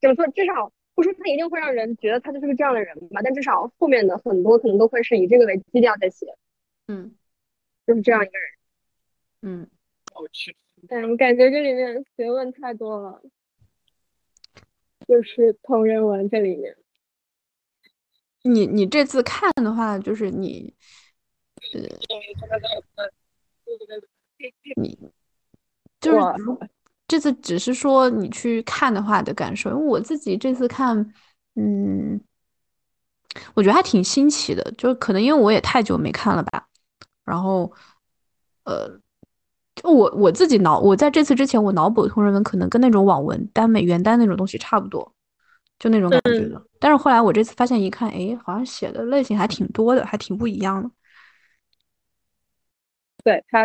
[0.00, 0.72] 怎么说，至少。
[0.94, 6.26] 不说他一定会让人觉得他就是个这样的人吧，但至少后面的很多可能都会是以这个为基调在写，
[6.86, 7.16] 嗯，
[7.86, 8.50] 就是这样一个人，
[9.40, 9.70] 嗯，
[10.14, 10.54] 我去，
[10.86, 13.22] 但我感觉这里面学问太多了，
[15.08, 16.76] 就是同人文这里面，
[18.42, 20.82] 你你这次看的话，就是你，呃，
[24.76, 24.98] 你
[26.00, 26.18] 就是
[27.08, 31.14] 这次只是说你去看的话的感受，因为我自己这次看，
[31.54, 32.20] 嗯，
[33.54, 36.66] 我觉得还挺新奇的，就可能因为我也太久没看了吧，
[37.24, 37.72] 然后，
[38.64, 39.00] 呃。
[39.82, 45.12] 我我自己脑，我在这次之前，我脑补的同人文可能跟那种网文耽美原耽那种东西差不多，
[45.78, 46.62] 就那种感觉的。
[46.78, 50.90] 但是后来我这次发现一看，哎，好像写的类型还挺多的，还挺不一样的。
[53.24, 53.64] 对他，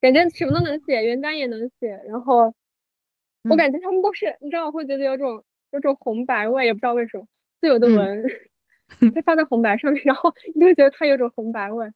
[0.00, 2.00] 感觉什么都能写，原单也能写。
[2.06, 2.54] 然后
[3.48, 7.26] 我感觉他们都是，你知道，我会觉得有种有种红白味，也不知道为什么。
[7.60, 8.24] 自有的文，
[9.14, 11.88] 它发在红白上面，然后你就觉得它有种红白味。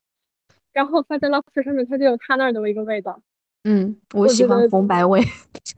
[0.73, 3.21] 然后发在 Lobster 上面，它就有它那儿的一个味道。
[3.65, 5.21] 嗯，我喜欢红白味。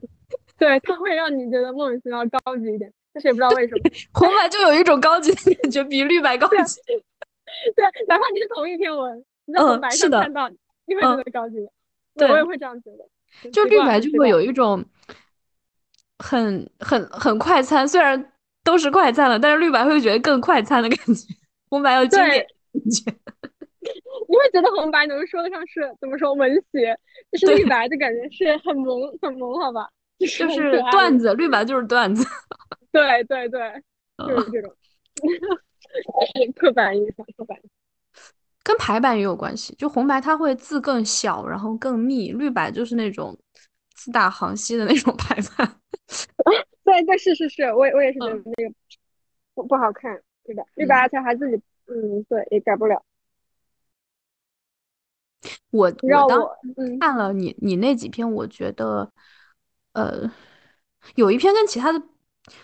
[0.57, 3.81] 对，它会让你觉得莫名其妙高级一点，但是也不知道为什么，
[4.13, 6.79] 红白就有一种高级的感觉，比绿白高级。
[7.75, 11.55] 对，哪怕你是同一篇文，你在红白上看到，你会觉得高级。
[12.15, 13.49] 对，我也会这样觉得。
[13.51, 14.83] 就绿白就会有一种
[16.19, 21.33] 很很很快餐，虽然都是快餐了，但是绿白会觉得更快餐的感觉，
[21.69, 23.11] 红白要经典感觉。
[24.27, 26.97] 你会觉得红白能说得上是怎么说文学，
[27.31, 29.89] 就是绿白的感觉是很萌很萌，好吧？
[30.19, 32.23] 就是段子，绿白就是段子。
[32.91, 33.59] 对对对，
[34.17, 34.73] 就是这种
[36.55, 37.57] 刻板印象，刻板。
[38.71, 43.37] 跟排版也有关系，就红白它会字更小，然后更密，绿白就是那种
[43.95, 45.75] 字大行稀的那种排版。
[46.85, 48.73] 对对是是是，我我也是觉得那个
[49.53, 50.63] 不不好看，对吧？
[50.75, 51.55] 绿白而且还自己
[51.87, 53.03] 嗯对也改不了。
[55.71, 56.39] 我我当
[56.99, 59.11] 看了你你那几篇，我觉得，
[59.93, 60.31] 呃，
[61.15, 62.01] 有一篇跟其他的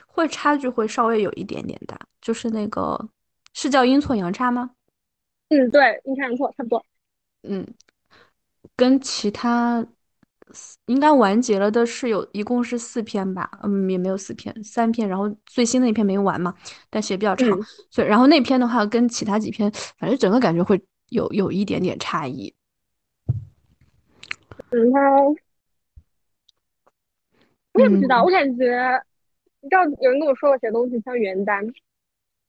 [0.06, 3.10] 会差距会稍微有一点点大，就是那个
[3.54, 4.72] 是叫阴错阳差吗？
[5.50, 6.86] 嗯，对，阴差阳错差不多。
[7.44, 7.66] 嗯，
[8.76, 9.86] 跟其他
[10.86, 13.50] 应该完结了的是有一共是四篇吧？
[13.64, 16.54] 嗯，也没有四篇，三篇，然后最新的一篇没完嘛，
[16.90, 17.50] 但写比较长，
[17.90, 22.54] 所以然后那篇的话跟其他几篇，反正整个感觉会有有一点点差异。
[24.72, 25.00] 嗯，他
[27.74, 29.04] 我也不知道，我感觉
[29.62, 31.66] 你知道有人跟我说我写东西像原单，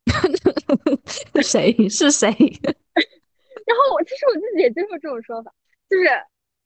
[1.43, 2.33] 谁是谁？
[3.69, 5.53] 然后我其实我自己也接受这种说法，
[5.89, 6.09] 就是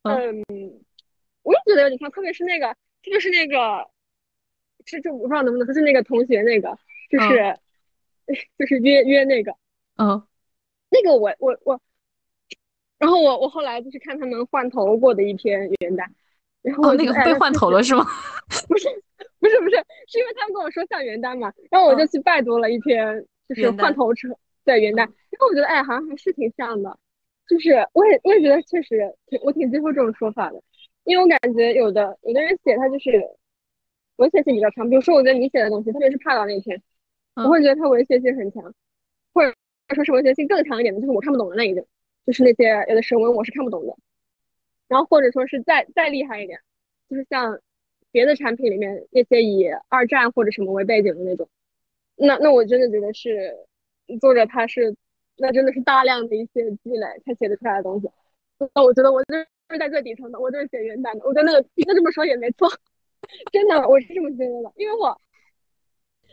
[0.02, 0.42] 嗯，
[1.42, 2.68] 我也觉得有点像，特别是那个，
[3.02, 3.90] 特别是那个，
[4.86, 6.78] 是这我不知道能不能，就是那个同学那个，
[7.10, 7.58] 就是
[8.56, 9.52] 就是约约那个，
[9.96, 10.22] 嗯，
[10.90, 11.80] 那个我我我。
[12.98, 16.06] 然后我我后来就是看他们换头过的一篇元旦，
[16.62, 18.06] 然后那个被换头了是吗？
[18.68, 18.88] 不是
[19.40, 24.28] 不是不是，是因为他们跟我说像元旦嘛，然后我就去拜读了一篇就是换头车
[24.64, 26.98] 对元旦，然后我觉得哎好像还是挺像的，
[27.48, 30.62] 就是我也我也觉得确实挺我挺接受这种说法的，
[31.04, 33.10] 因为我感觉有的有的人写他就是
[34.16, 36.82] 文学性比较强，比如说我觉得你写的东西，特别是帕岛那篇，
[37.34, 38.74] 我会觉得他文学性很强，
[39.32, 39.54] 或者
[39.94, 41.86] 说是文学性更强一点的，就是我看不懂的那一种。
[42.24, 43.96] 就是那些有的神文我是看不懂的，
[44.86, 46.60] 然后或者说是再再厉害一点，
[47.10, 47.58] 就是像
[48.12, 51.48] 别的产品里面那些以二战或者什么为背景的那种，
[52.14, 53.56] 那那我真的觉得是
[54.20, 54.94] 作者他是
[55.36, 58.08] 那真的是大量的一些积累才写得出来的东西。
[58.74, 61.24] 那我觉得我就是在最底层的，我就是写原版的。
[61.24, 62.68] 我觉得那个那这么说也没错，
[63.52, 65.20] 真的我是这么觉得的，因为我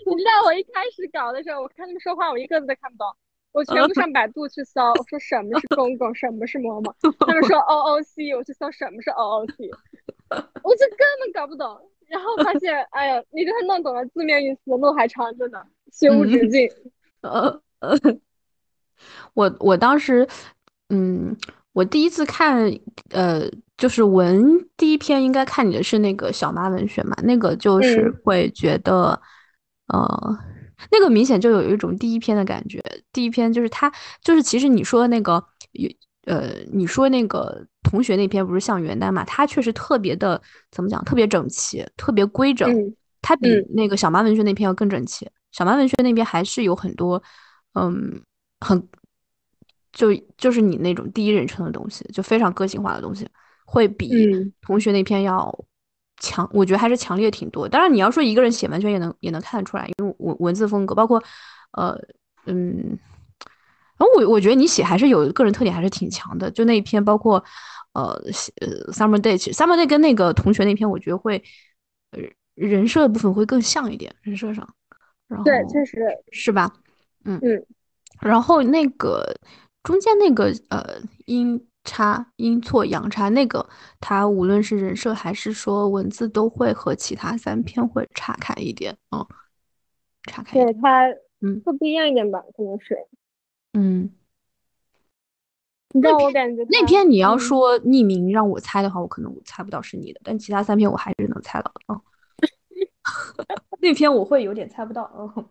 [0.05, 3.07] 你知道我一开始搞的时候，我看他们说话，我一个字都看不懂。
[3.51, 6.93] 我全部上百度去搜，我说什么是公公，什么是嬷嬷，
[7.25, 9.71] 他们说 O O C，我去搜什么是 O O C，
[10.61, 11.89] 我就根本搞不懂。
[12.05, 16.69] 然后发现，哎呀，你给他弄懂了字面意思，路还长着呢，学无止境。
[17.21, 17.97] 呃 呃，
[19.33, 20.27] 我我当时，
[20.89, 21.35] 嗯，
[21.73, 22.71] 我第一次看，
[23.11, 29.21] 呃，就是文第一篇应该看你的是那个小妈文学嘛，那个就是会觉得，
[29.87, 30.37] 呃。
[30.91, 33.91] 那个明显就有一种第一篇的感觉，第一篇就是他，
[34.23, 35.89] 就是其实你说那个有，
[36.23, 39.25] 呃，你说那个同学那篇不是像元旦嘛？
[39.25, 41.03] 他确实特别的，怎么讲？
[41.03, 42.73] 特别整齐，特别规整。
[43.21, 45.27] 他比那个小妈文学那篇要更整齐。
[45.51, 47.21] 小马文学那边还是有很多，
[47.73, 48.21] 嗯，
[48.59, 48.87] 很，
[49.91, 53.27] 就就是你那种第一人称的东西，就非常个性化的东西，
[53.65, 54.11] 会比
[54.61, 55.65] 同学那篇要。
[56.21, 57.65] 强，我觉得还是强烈挺多。
[57.65, 61.23] 当然，你要说一个人写完全也能也能看得出来，因为文文字风格，包括，
[61.71, 61.97] 呃，
[62.45, 62.99] 嗯，
[63.97, 66.51] 然后我我觉得你写还是有个人特点，还是挺强的。
[66.51, 67.41] 就那一篇，包括，
[67.93, 68.03] 呃，
[68.59, 71.41] 呃，summer day，summer day 跟那个同学那篇，我觉得会，
[72.11, 72.19] 呃，
[72.55, 74.67] 人设的部分会更像一点，人设上。
[75.29, 75.99] 然后对，确实
[76.31, 76.69] 是吧？
[77.23, 77.65] 嗯嗯，
[78.19, 79.23] 然后那个
[79.83, 83.65] 中间那个呃阴差阴错阳差那个，
[84.01, 89.25] 他无论是人设还是说文字，都会和其他三篇会岔开一点，嗯，
[90.23, 90.61] 岔开。
[90.61, 91.07] 对他，
[91.41, 92.41] 嗯，会不一样一点吧？
[92.57, 92.97] 可能是，
[93.73, 94.11] 嗯。
[95.91, 101.99] 你知道我感觉那篇你要说匿名让我猜的话，我可能我猜不到是你的，但其他三篇我还是能猜到的啊。
[103.79, 105.49] 那篇我会有点猜不到，嗯。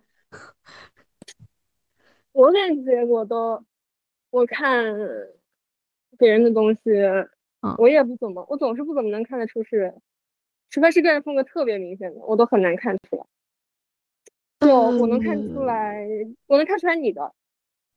[2.32, 3.64] 我感觉我都，
[4.30, 4.84] 我看
[6.16, 6.90] 别人的东西，
[7.62, 9.92] 嗯，我也不怎么，我总是不怎么能看得出是，
[10.70, 13.24] 除非是个人风格特别明显的，我都很难看出来。
[14.60, 16.06] 就我能看出来，
[16.46, 17.32] 我能看出来你的。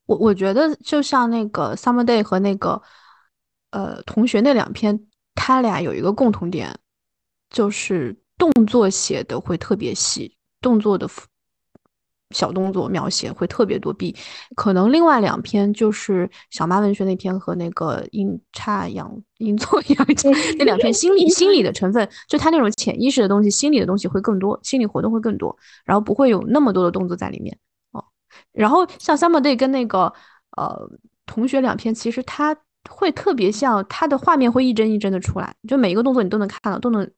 [0.06, 2.80] 我我觉得就像那个 Summer Day 和那个
[3.70, 6.76] 呃同学那两篇，他俩有一个共同点，
[7.50, 11.08] 就是动作写的会特别细，动作的
[12.30, 13.92] 小动作描写会特别多。
[13.92, 14.16] 比
[14.56, 20.28] 可能另外两篇就是小妈文学那篇和那个阴差阳阴错阳差
[20.58, 27.56] 那两篇心理心理的成分，就他那种潜意识的东西，心理的东西会更多，心理活动会更多，然后不会有那么多的动作在里面
[27.92, 28.04] 哦。
[28.50, 30.12] 然后像 Summer Day 跟那个
[30.56, 30.90] 呃
[31.26, 32.56] 同学两篇，其实他
[32.90, 37.08] 会特别像他的画面会一帧一帧的出来，就每一个动作你都能看到，都能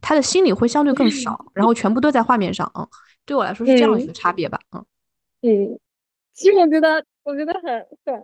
[0.00, 2.70] 他的心理会相对更少，然后全部都在画面上。
[2.74, 2.86] 嗯，
[3.24, 4.58] 对我来说是这样一个差别吧。
[4.72, 4.84] 嗯
[5.42, 5.78] 嗯，
[6.32, 7.62] 其实我觉得我觉得很
[8.04, 8.22] 很，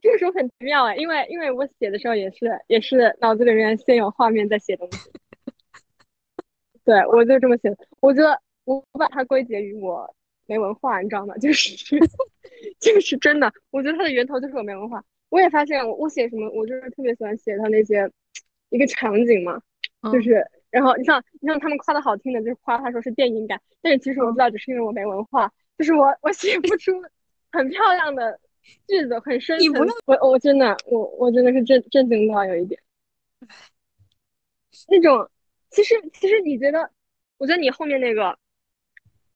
[0.00, 5.10] 这个时候很奇妙哎，因为因为我写的时候也是也是脑子里面先有画面再写东西。
[6.84, 10.14] 对我就这么写的，我觉得我把它归结于我。
[10.46, 11.34] 没文化，你知道吗？
[11.40, 11.74] 就是
[12.78, 15.02] 就是真的，我觉得它的源头就是我没文化。
[15.30, 18.06] 我也发现，我我写什么，我就是特别喜欢写它那些
[18.68, 19.58] 一个场景嘛，
[20.12, 26.92] 就是然后你像你像他们夸的好听的，就是夸他说是电影感，但是其实我知道，只是因为我没文化，就是我我写不出
[27.52, 28.38] 很漂亮的
[28.88, 29.86] 句子，很深层。
[30.06, 32.80] 我我真的我我真的是震震惊到有一点，
[34.88, 35.30] 那种
[35.70, 36.90] 其实其实你觉得，
[37.38, 38.36] 我觉得你后面那个。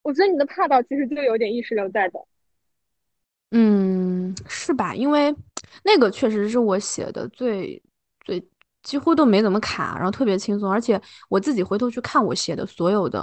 [0.02, 2.18] 我觉得你的怕到其实就有点意识流在的，
[3.50, 4.94] 嗯，是吧？
[4.94, 5.34] 因为
[5.84, 7.87] 那个确实是我写的最最
[8.88, 10.98] 几乎都没怎么卡，然后特别轻松，而且
[11.28, 13.22] 我自己回头去看我写的所有的，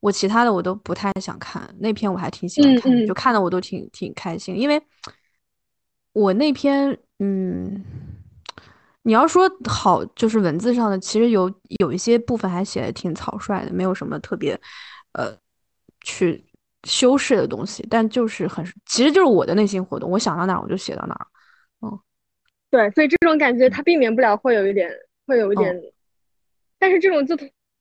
[0.00, 4.82] 我其他的我都不太想看，那篇我还挺喜欢看的，就看的我都挺挺开心，因为
[6.12, 7.84] 我那篇，嗯，
[9.02, 11.48] 你要说好，就是文字上的，其实有
[11.78, 14.60] 有一些部分还写的挺草率的，没有什么特别，
[15.12, 15.36] 呃。
[16.06, 16.44] 去
[16.86, 21.26] 修饰的东西，但就是很，其实就是我的内心活动，我想到哪儿我就写到哪儿。
[21.80, 21.98] 嗯，
[22.70, 24.90] 对，所以这种感觉它避免不了会有一点，
[25.26, 25.82] 会有一点，
[26.78, 27.36] 但是这种就，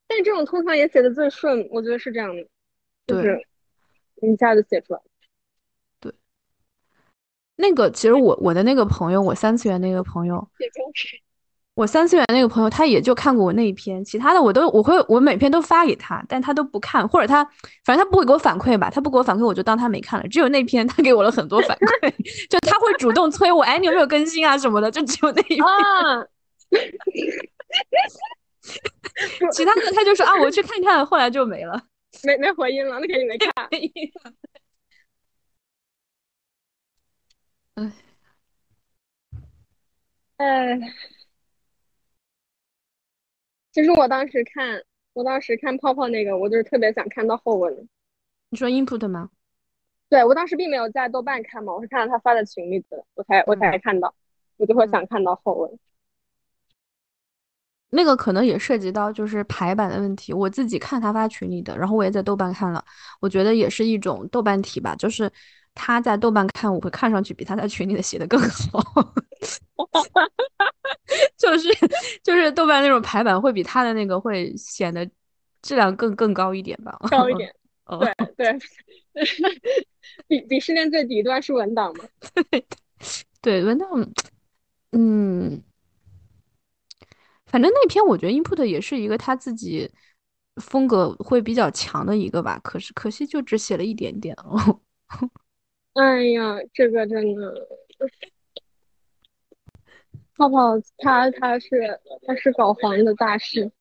[0.08, 2.46] 但是这种通常也写的最顺，我觉得是这样的，
[3.08, 3.40] 就是
[4.22, 5.00] 一下子写出来。
[6.00, 6.14] 对，
[7.56, 10.48] 那个其实我我的那个朋友，我三次元那个朋友。
[11.76, 17.44] 我三次元那个朋友，他也就看过我那一篇，其他的我都我会我每篇都发给他，但他都不看，或者他
[17.84, 20.28] 反正他不会给我反馈吧，他不给我反馈，我就当他没看了。
[20.28, 22.12] 只有那篇他给我了很多反馈，
[22.48, 25.66] 就他会主动催我，哎，你有没有更新啊什么的，就只有那一篇。
[29.52, 31.82] 其他的他就说啊，我去看看，后来就没了，
[32.24, 33.52] 没没回音了，那肯定没看。
[40.38, 40.80] 哎。
[43.72, 44.84] 其实我当时看，
[45.14, 47.90] 我当时看泡泡那个，我就是特别想看到后文。
[48.50, 49.32] 你说 input 吗？
[50.10, 54.14] 对，我当时并没有在豆瓣看嘛，我是看到他发在群里的，我才我才看到，
[54.58, 55.80] 我就会想看到后文。
[57.94, 62.84] 那个可能也涉及到就是排版的问题，我自己看他发群里的，然后我也在豆瓣看了，
[63.20, 65.32] 我觉得也是一种豆瓣体吧，就是
[65.76, 68.82] 他在豆瓣看，我会看上去比他在群里的写的更好。
[71.38, 71.70] 就是
[72.24, 75.08] 就是豆瓣那种排版会比他的那个会显得
[75.62, 77.54] 质量更更高一点吧，高一点。
[78.00, 78.58] 对对，
[80.28, 82.06] 比鄙视链最底端是文档嘛？
[83.42, 83.88] 对文档，
[84.94, 85.62] 嗯，
[87.54, 89.88] 反正那篇我觉得 input 也是一个他自己
[90.60, 94.82] 风格会比较强的一个吧，可是可惜就只写了一点点哦。
[95.94, 97.54] 哎呀，这个真的。
[100.36, 103.72] 泡泡他他是他是搞黄的大师，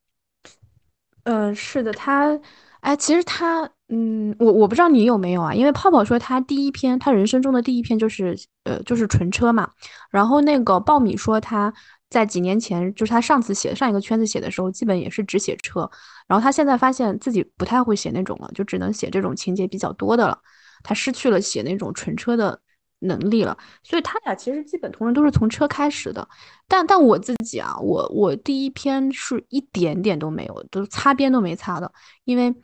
[1.24, 2.38] 呃，是的，他，
[2.80, 9.70] 哎，其实他，嗯，我我不知道你有没有啊，因为泡泡说他第一篇，他人生中的第一篇就是，呃，就是纯车嘛。
[10.10, 11.72] 然后那个爆米说他
[12.12, 15.90] 在几年前，就是他上次写上一个圈子写的时候，基本也是只写车。
[16.28, 20.38] 然后他现在发现自己不太会写那种了，就只能写这种情节比较多的了。
[20.82, 22.60] 他失去了写那种纯车的
[22.98, 23.56] 能力了。
[23.82, 26.28] 所以他俩其实基本同人都是从车开始的。
[26.68, 31.90] 但但我自己啊，我我第一篇是一点点都没有，都擦边都没擦的，
[32.24, 32.54] 因为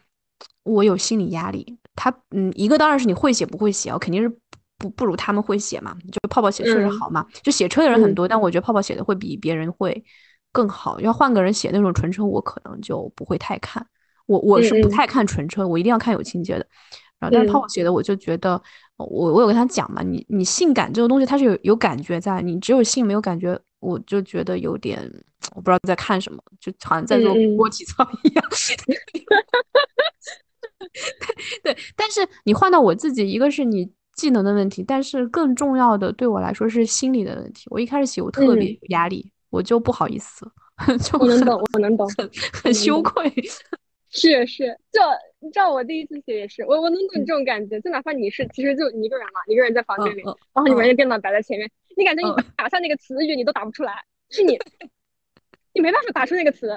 [0.62, 1.78] 我有心理压力。
[1.96, 4.38] 他嗯，一个当然是你会写不会写，我肯定是
[4.78, 5.94] 不不如他们会写嘛。
[6.10, 10.02] 就泡泡写确实好嘛，就写车的人很多，但我觉得泡泡写的会比别人会
[10.52, 11.00] 更好。
[11.00, 13.86] 要换个人写那种纯车，我可能就不会太看。
[14.26, 16.66] 我我是不太看纯车，我一定要看有情节的。
[17.18, 18.60] 然后但是泡泡写的，我就觉得
[18.96, 23.58] 我我有跟他讲嘛，你你性感这个东西它是有有感觉在，你只有性没有感觉。
[23.80, 24.98] 我就觉得有点，
[25.54, 28.44] 我不知道在看什么，就好像在做锅体操一样。
[31.62, 33.88] 对，但是你换到我自己，一个是你
[34.18, 37.68] 技能的问题，但是更重要的对我来说是心理的问题。
[37.70, 40.44] 我一开始写，我特别有压力，我就不好意思，
[41.00, 43.32] 就我能懂，我能懂，很很羞愧。
[44.10, 45.00] 是是，就
[45.38, 47.78] 你知道我第一次写也是，我我能懂你这种感觉。
[47.80, 51.70] 就哪怕你是，其实就你一个人嘛，一个人在房间里，然后你把那电脑摆在前面。
[51.96, 53.92] 你感觉你打下那个词语，你都打不出来，
[54.30, 54.58] 是你，
[55.74, 56.68] 你没办法打出那个词。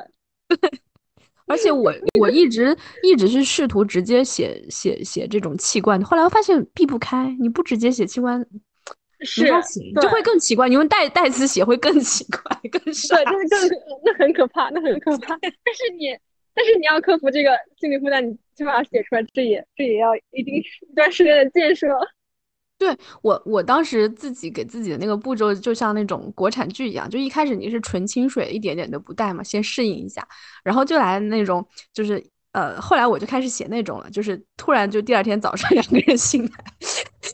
[1.52, 8.44] 而且我我一直一直是试图直接写写写这种器官，后来我发现避不开，你不直接写器官，
[9.20, 9.46] 是
[10.02, 10.70] 就会更奇怪。
[10.70, 15.38] 你用代代词写会更奇怪，更傻，对，就是更那很可怕，那很可怕。
[15.42, 16.18] 但是你
[16.54, 21.88] 但是你要克服这个心理负担，你起码写出来，这也这也要一定一段时间的建设。
[22.82, 30.28] 对我，我当时自己给自己的那个步骤，就像那种国产剧一样，就一开始你是纯清水，一点点都不带嘛，先适应一下，
[30.64, 31.64] 然后就来那种，
[31.94, 32.24] 就是
[32.54, 36.50] 呃，后来我就开始写那种了，就是突然就第二天早上两个人醒来，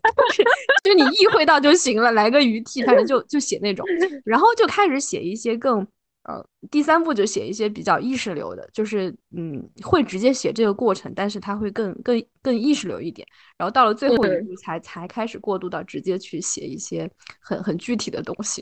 [0.83, 3.85] 就你意会到就行了，来个鱼替，反正就就写那种，
[4.25, 5.87] 然后就开始写一些更。
[6.27, 13.25] 呃，第三步就写一些比较意识流的，就是嗯，会直接写这个过程，但是它会更更更意识流一点。
[13.57, 17.09] 然后到了最后一步才才开始过渡到直接去写一些
[17.39, 18.61] 很很具体的东西，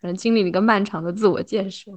[0.00, 1.92] 可能经历了一个漫长的自我建设。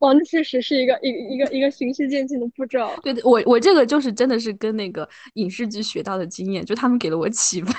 [0.00, 2.90] 哇，那确实是一个一一个一个循序渐进的步骤。
[3.04, 7.72] 对，我我这个就是真的是跟那个影视剧学到的经验，就他们给了我启发。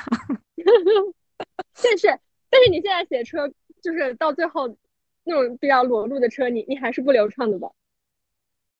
[1.83, 2.07] 但是
[2.49, 3.45] 但是你现在写车，
[3.83, 4.73] 就是到最后。
[5.25, 7.67] 那种比较裸露的车，你你还是不流畅的吧？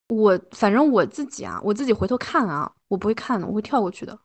[0.09, 4.17] 我反正我自己啊，我自己回头看啊，我不会看的，我会跳过去的。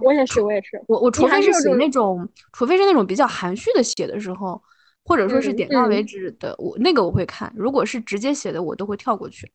[0.00, 0.82] 我也是，我也是。
[0.88, 4.60] 我我除非是写那种，除非是那种比较含蓄的写的时候，
[5.04, 7.52] 或者说是点到为止的，我那个我会看。
[7.54, 9.50] 如果是直接写的，我都会跳过去。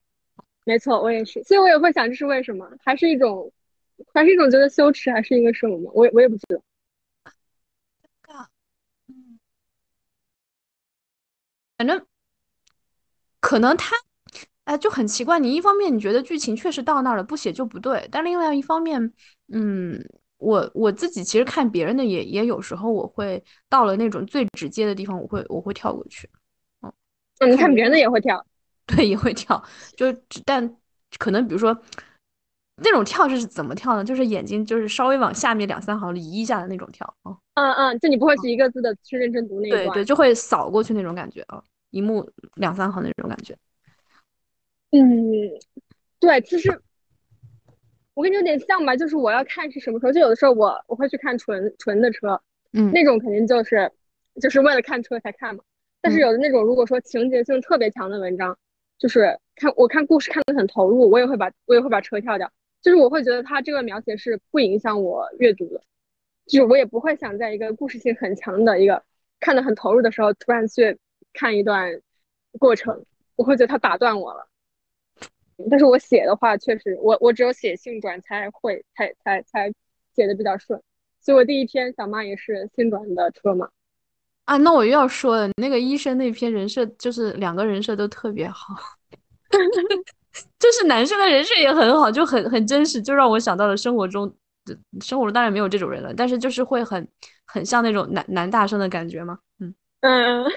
[0.64, 1.44] 没错，我也是。
[1.44, 2.70] 所以我也会想，这是为什么？
[2.86, 3.52] 还是一种，
[4.14, 5.92] 还是一种觉得羞耻，还是一个什么？
[5.94, 6.62] 我也我也不知道。
[11.78, 12.06] 反正
[13.40, 13.96] 可能他，
[14.64, 15.40] 哎，就很奇怪。
[15.40, 19.14] 你一方面你觉得剧情确实到那儿了，不写就不对；但另外一方面，
[19.54, 20.04] 嗯，
[20.38, 26.30] 我我自己其实看别人的也也有时候我会到了那种最直接的地方，我会我会跳过去。
[26.82, 28.44] 嗯，你看别人的也会跳，
[28.88, 29.64] 对，也会跳。
[29.96, 30.12] 就
[30.44, 30.76] 但
[31.20, 31.80] 可能比如说
[32.84, 34.04] 那种跳是怎么跳呢？
[34.04, 37.38] 就是眼睛就是稍微往下面两三行移一下的那种跳啊。
[37.58, 43.58] 嗯嗯，就你不会是一个字的去认真读那一段，对对，就会扫过去那种感觉啊，一目两三行那种感觉。
[44.92, 45.02] 嗯，
[46.20, 46.80] 对，其实
[48.14, 52.40] 我跟你有点像吧，就是我要看是什么时候，就有的时候我我会去看纯纯的车，
[52.74, 53.92] 嗯，那种肯定就是
[54.40, 55.64] 就是为了看车才看嘛。
[56.00, 58.56] 但是有的那种如果说情节性特别强的文章，
[59.00, 62.52] 就是看我看故事看得很投入，我也会把我也会把车跳掉，
[62.84, 65.82] 就是我会觉得它这个描写是不影响我阅读的。
[66.48, 69.04] 就是我也不会想在一个故事性很强的一个
[69.40, 70.98] 看得很投入的时候，突然去
[71.34, 72.02] 看一段
[72.58, 74.48] 过程，我会觉得它打断我了。
[75.70, 79.74] 但是我写的话，确实我我只有写性转才会才才才
[80.16, 80.82] 写的比较顺。
[81.20, 83.70] 所以我第一篇小妈也是性转的车嘛。
[84.46, 88.74] 啊，那我又要说了，那个医生那篇人设就是两个人设都特别好，
[90.58, 94.34] 就是男生的人设也很好，就很很真实，就让我想到了生活中。
[95.02, 97.08] 生活中当然没有这种人了，但是就是会很
[97.46, 100.46] 很像那种男男大生的感觉嘛，嗯 嗯，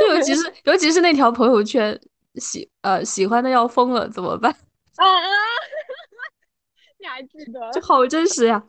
[0.00, 1.98] 就尤其是尤其是那条朋友圈
[2.36, 4.50] 喜呃喜欢的要疯了怎么办？
[4.96, 5.28] 啊啊！
[6.98, 7.70] 你还记得？
[7.72, 8.62] 就好真实呀！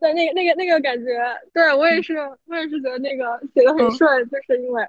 [0.00, 1.18] 对，那个那个那个感觉，
[1.52, 2.16] 对我也是，
[2.46, 4.88] 我也是觉得那个写的很顺，就是因为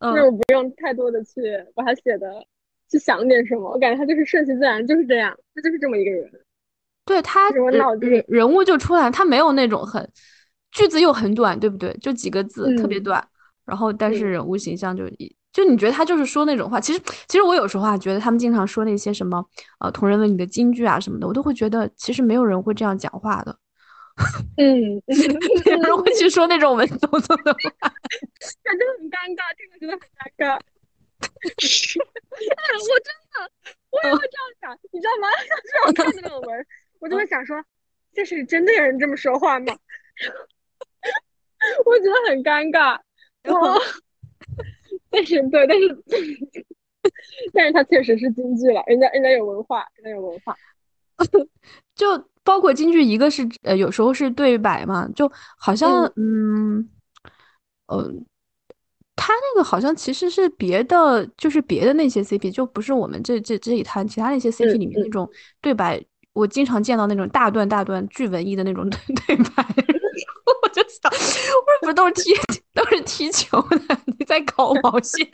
[0.00, 1.40] 就是我不用太多的去
[1.74, 2.46] 把它写的。
[2.92, 6.30] 去想点什么，我感觉他就是顺其自然，就是这样，他就是这么一个人。
[7.04, 10.08] 对他人人物就出来，他没有那种很
[10.70, 11.92] 句子又很短，对不对？
[12.00, 13.26] 就几个字，特别短。
[13.64, 19.44] 然后但是人物形象就一就你觉得他就是说那种话，其实其实我有时候啊，觉得他们经常说那些什么
[19.80, 23.56] 呃同人文里的金句啊什么的，我都会觉得其实没有人会这样讲话的。
[24.56, 25.02] 嗯，
[25.66, 27.58] 没有人会去说那种文绉绉的话，
[28.62, 30.00] 感觉很尴尬，这个真的很
[30.46, 30.60] 尴尬。
[32.32, 33.50] 哎，我真的
[33.90, 35.28] 我也会这样想，你知道吗？
[35.42, 36.66] 就是我看那个文，
[37.00, 37.62] 我就会想说，
[38.12, 39.76] 这是真的有人这么说话吗？
[41.84, 42.98] 我觉得很尴尬。
[43.42, 43.78] 然后，
[45.10, 45.98] 但是对，但是
[47.52, 50.56] 但是他确实是京剧了，人家人家有文化，人家有文化。
[51.94, 56.88] 就包括京剧，一个是呃有时候是对白嘛，就好像嗯
[57.86, 58.12] 呃，
[59.14, 65.28] 他那个好像其实是别的，就是别的那些 CP，就不是我们这这这一摊，其他那些 CP 里面那种
[65.60, 66.02] 对白，
[66.32, 69.64] 我经常见到那种大段大段巨文艺的那种 对对白，
[70.62, 72.32] 我就想，我说不是都是踢
[72.74, 75.28] 都是踢球的，你在搞毛线？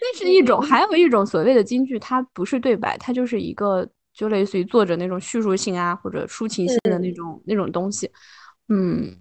[0.00, 8.10] 那是一种，还有一种所谓的京剧，它不是对白，它就是一个就类似于作者那种叙述性啊或者抒情性的那种那种东西。
[8.68, 9.16] 嗯，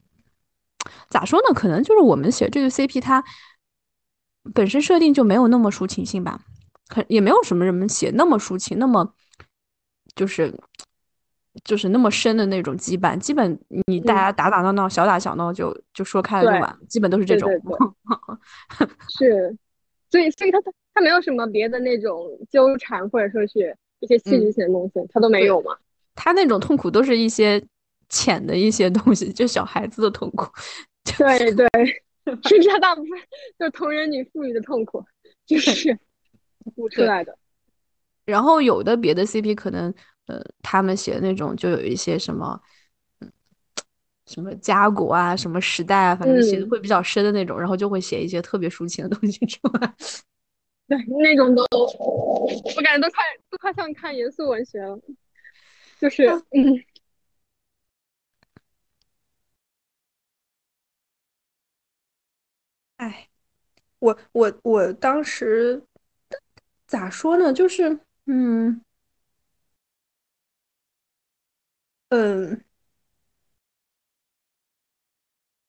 [1.09, 1.53] 咋说呢？
[1.53, 3.23] 可能就是我们写这个 CP，它
[4.53, 6.41] 本身设定就没有那么抒情性吧，
[6.87, 9.13] 可也没有什么人们写那么抒情，那么
[10.15, 10.53] 就是
[11.63, 13.17] 就是那么深的那种羁绊。
[13.17, 17.49] 基本你大家打打闹闹，小打小闹就就说开了就完，基本都是这种。
[19.09, 19.57] 是。
[20.09, 25.73] 所以，所以他他他没有什么别的那种纠缠，或者说是一些戏剧性的东西，他都没有嘛？
[26.15, 27.65] 他那种痛苦都是一些
[28.12, 30.45] 浅的一些东西，就小孩子的痛苦。
[31.18, 31.68] 对对，
[32.43, 33.12] 甚至他大部分
[33.57, 35.03] 就同人女赋予的痛苦，
[35.47, 35.97] 就是
[36.76, 37.36] 悟出来的。
[38.26, 39.91] 然后有的别的 CP 可能，
[40.28, 42.62] 呃，他们写的那种就有一些什么。
[43.22, 43.32] 嗯
[44.28, 49.93] 什么家国啊，什么时代啊，反正写的会比较深的那种，然后就会写一些特别抒情的东西出来。
[50.88, 54.97] 对，那种都，我感觉都快都快像看严肃文学了，
[55.99, 56.82] 就是嗯。
[63.02, 63.28] 哎，
[63.99, 65.84] 我我我当时
[66.88, 67.52] 咋说呢？
[67.54, 68.82] 就是嗯
[72.12, 72.62] 嗯。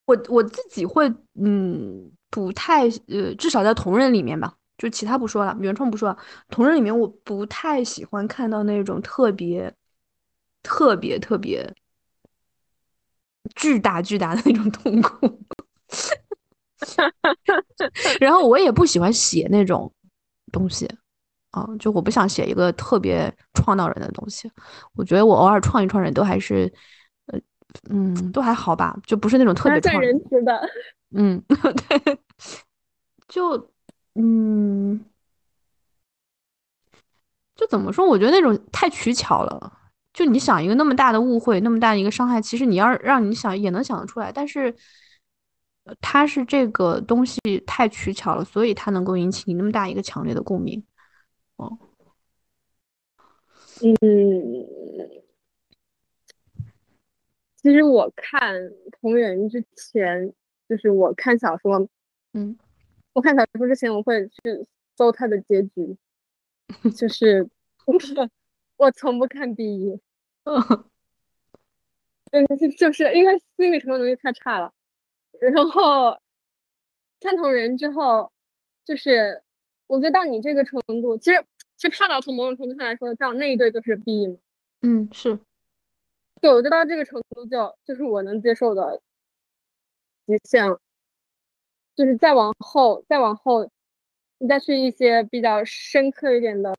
[0.05, 6.19] 我我自己会，嗯，不太，呃，至少在同人里面吧，就其他不说了，原创不说了，
[6.49, 9.73] 同人里面我不太喜欢看到那种特别、
[10.63, 11.73] 特别、特别
[13.57, 15.41] 巨大、巨大的那种痛苦。
[18.21, 19.93] 然后我也不喜欢写那种
[20.51, 20.89] 东西，
[21.51, 24.51] 啊，就我不想写一个特别创造人的东西。
[24.95, 26.73] 我觉得我偶尔创一创人都还是。
[27.89, 30.69] 嗯，都还好吧，就不是那种特别创人吃的。
[31.15, 32.19] 嗯， 对，
[33.29, 33.71] 就
[34.15, 35.03] 嗯，
[37.57, 38.07] 就怎么说？
[38.07, 39.73] 我觉得那种太取巧了。
[40.13, 44.31] 就你想一个那么大的误会，那么大的一个伤害，其实你要让你想也能想得出来。
[44.31, 44.75] 但是，
[46.01, 50.83] 它是这个东西太取巧了，所以它能够引起你那么大一个强烈的共鸣。
[51.57, 51.79] 哦，
[53.83, 53.93] 嗯。
[57.57, 60.33] 其实我看同人之前，
[60.69, 61.89] 就是我看小说，
[62.33, 62.59] 嗯，
[63.13, 64.67] 我看小说之前，我会去
[64.97, 65.97] 搜它的结局，
[66.97, 67.49] 就是
[68.77, 70.01] 我从不看 B 一
[72.33, 72.45] 嗯，
[72.77, 74.73] 就是因为心理承受能力太差了，
[75.51, 76.17] 然后
[77.21, 78.31] 看同人之后，
[78.85, 79.43] 就是
[79.89, 81.45] 我觉得到你这个程度，其实
[81.77, 84.39] 其实看到从某种程度上来说，到那一对就是 BE
[84.83, 85.39] 嗯，是。
[86.41, 89.01] 对，我觉得到这个程度，就就是我能接受的
[90.27, 90.79] 极限了。
[91.97, 93.69] 就是再往后，再往后，
[94.39, 96.73] 你再去一些比较深刻一点的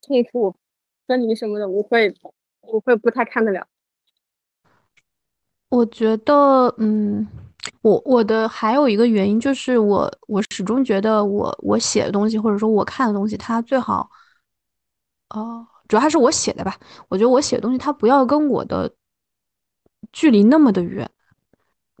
[0.00, 0.54] 痛苦、
[1.06, 2.14] 分离什么的，我会，
[2.60, 3.66] 我会不太看得了。
[5.68, 7.26] 我觉得，嗯，
[7.82, 14.08] 我我的还有一个原因就是，我我始终觉得，我我写的东西，或者说我看的东西，它最好，
[15.30, 15.66] 哦。
[15.88, 16.76] 主要还是我写的吧，
[17.08, 18.92] 我觉得我写的东西，它不要跟我的
[20.12, 21.08] 距离那么的远，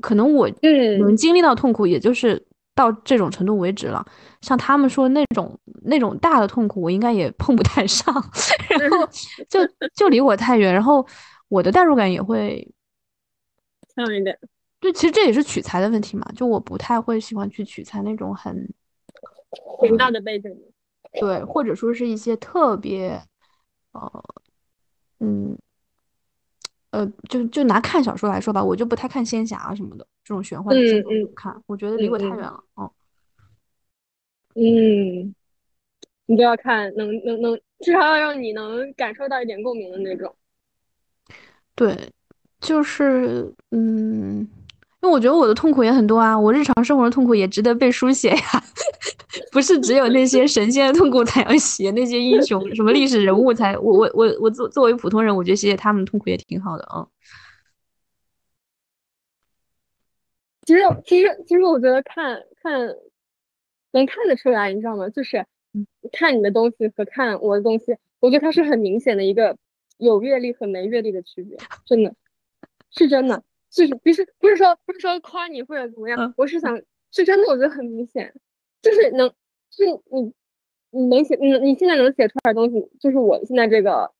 [0.02, 0.50] 可能我
[0.98, 2.44] 能经历到痛苦，也就是
[2.74, 4.04] 到这种程度为止了。
[4.40, 8.12] 像他们说那种那种大的痛苦，我应该也碰不太上，
[8.68, 9.06] 然后
[9.48, 9.60] 就
[9.94, 11.06] 就离我太远，然后
[11.46, 12.68] 我的代入感也会
[13.96, 14.38] 强一点。
[14.78, 18.72] 对，其实这也是取材的问题嘛，就我不太会喜欢去取材那种很
[19.50, 20.54] 宏大的背景，
[21.18, 23.20] 对，或者说是一些特别。
[23.92, 24.24] 呃，
[25.20, 25.56] 嗯，
[26.90, 32.62] 呃，就就拿看小说来说吧，我就不太看仙侠什么的这种玄幻的嗯不看，我觉得离我太远了。
[32.74, 32.92] 哦，
[34.54, 35.34] 嗯，
[36.26, 40.36] 你就要看能能能，至少要让你能感受到一点共鸣的那种。
[41.74, 42.12] 对，
[42.60, 48.36] 就是嗯，因为我觉得我的痛苦也很多啊，我日常生活的痛苦也值得被书写呀。
[49.52, 57.06] 不是只有那些神仙的痛苦才要写，那些英雄什么历史人物才我我我我作作为普通人，我觉得写写他们的痛苦也挺好的啊。
[60.66, 62.94] 其实其实其实我觉得看看
[63.92, 65.08] 能看得出来，你知道吗？
[65.10, 65.44] 就是
[66.12, 69.56] 看你的东西和看我的东西，我觉得它是很明显的一个
[69.98, 72.14] 有阅历和没阅历的区别，真的
[72.96, 76.80] 是真的，就是不是不是说不是说夸你或者怎么样，我是想
[77.12, 78.34] 是真的，我觉得很明显。
[78.82, 79.28] 就是能，
[79.70, 80.32] 就是你，
[80.90, 84.12] 你能写，你你现在能写出来的东西，就是我现在这个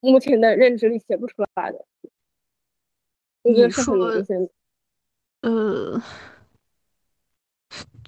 [0.00, 1.84] 目前的认知里写不出来的。
[3.42, 4.48] 我觉得是很明显。
[5.42, 6.00] 呃，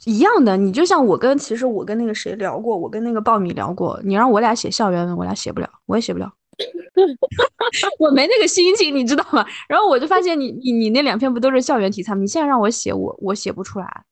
[0.05, 6.33] 一样的，你就像我跟其实我跟那个谁聊过，我跟那个爆米聊过，你让我俩写校园文，我俩写不了，我也写不了，
[7.99, 9.47] 我没那个心情，你知道吗？
[9.69, 12.21] 然后我就发现你你你那两篇不都是校园题材吗？
[12.21, 14.05] 你现在让我写，我我写不出来。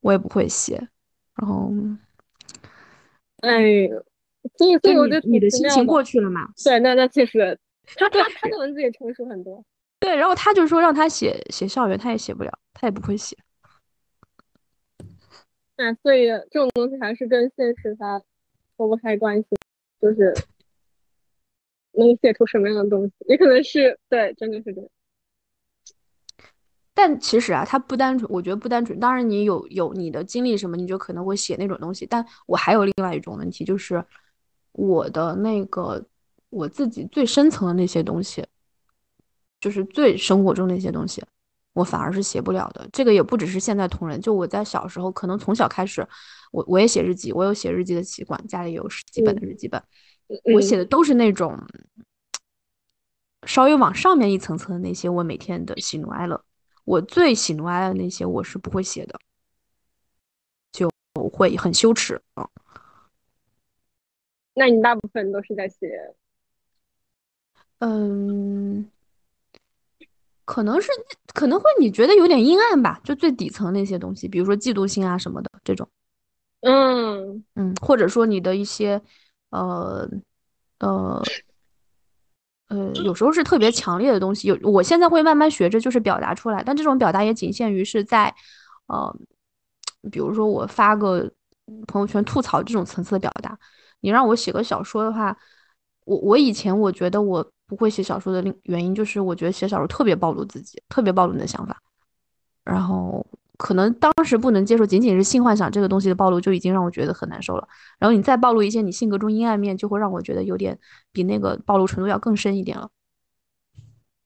[0.00, 0.76] 我也不会写，
[1.34, 1.72] 然后，
[3.40, 3.88] 哎，
[4.56, 6.48] 所以所以我觉得你的心情过去了嘛？
[6.64, 7.58] 对，那那确实，
[7.98, 9.64] 他他他的文字也成熟很多。
[9.98, 13.36] 对，然后他就说让他写写校园，他也写不了，他也不会写。
[15.76, 18.22] 那所以这种东西还是跟现实它
[18.76, 19.48] 脱不开关系，
[20.00, 20.32] 就是
[21.98, 24.90] 能写出什么样的东西，也可能是对，真的是这样。
[26.94, 28.98] 但其实啊，它不单纯，我觉得不单纯。
[28.98, 32.04] 当然，你有有你的经历什么，你就可能会写那种东西。
[32.04, 34.04] 但我还有另外一种问题，就是
[34.72, 36.04] 我的那个
[36.50, 38.44] 我自己最深层的那些东西，
[39.60, 41.22] 就是最生活中那些东西，
[41.72, 42.88] 我反而是写不了的。
[42.92, 46.04] 这个也不只是现在同人，就我在小时候，可能从小开始，
[46.50, 49.80] 我我也写日记，我有写日记的习惯，家里有十几本的日记本，
[50.52, 51.58] 我写的都是那种
[53.46, 56.44] 稍微往上面一层层的那些，我每天的喜怒哀乐。
[56.84, 59.18] 我最喜怒哀乐那些我是不会写的，
[60.72, 60.90] 就
[61.32, 62.48] 会很羞耻啊。
[64.54, 66.14] 那你大部分都是在写？
[67.78, 68.90] 嗯，
[70.44, 70.88] 可能是
[71.32, 75.88] 可能会你觉得有点阴暗吧，就最底层那些东西，比如说嫉妒心啊什么的这种。
[76.62, 79.00] 嗯嗯，或者说你的一些
[79.50, 80.08] 呃
[80.80, 81.22] 呃。
[82.70, 88.34] 呃，有时候是特别强烈的东西，有我现在会慢慢学着就是表达出来，但这种表达也仅限于是在，
[88.88, 89.10] 呃，
[90.12, 91.32] 比如说我发个
[91.86, 93.58] 朋友圈吐槽这种层次的表达。
[94.00, 95.34] 你让我写个小说的话，
[96.04, 101.80] 我我以前我觉得我不会写小说的原因就是我觉得写小说特别暴露自己，特别暴露你的想法，
[102.64, 103.26] 然后。
[103.58, 107.68] 可能当时不能接受，仅仅是性幻想这个东西的暴露就已经让我觉得很难受了。
[107.98, 110.78] 然后你再暴露一些你性格中阴暗面，就会让我觉得有点
[111.12, 112.88] 比那个暴露程度要更深一点了。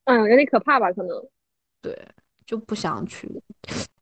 [0.04, 0.92] 嗯，有点可怕吧？
[0.92, 1.16] 可能。
[1.80, 1.98] 对，
[2.44, 3.42] 就不想去。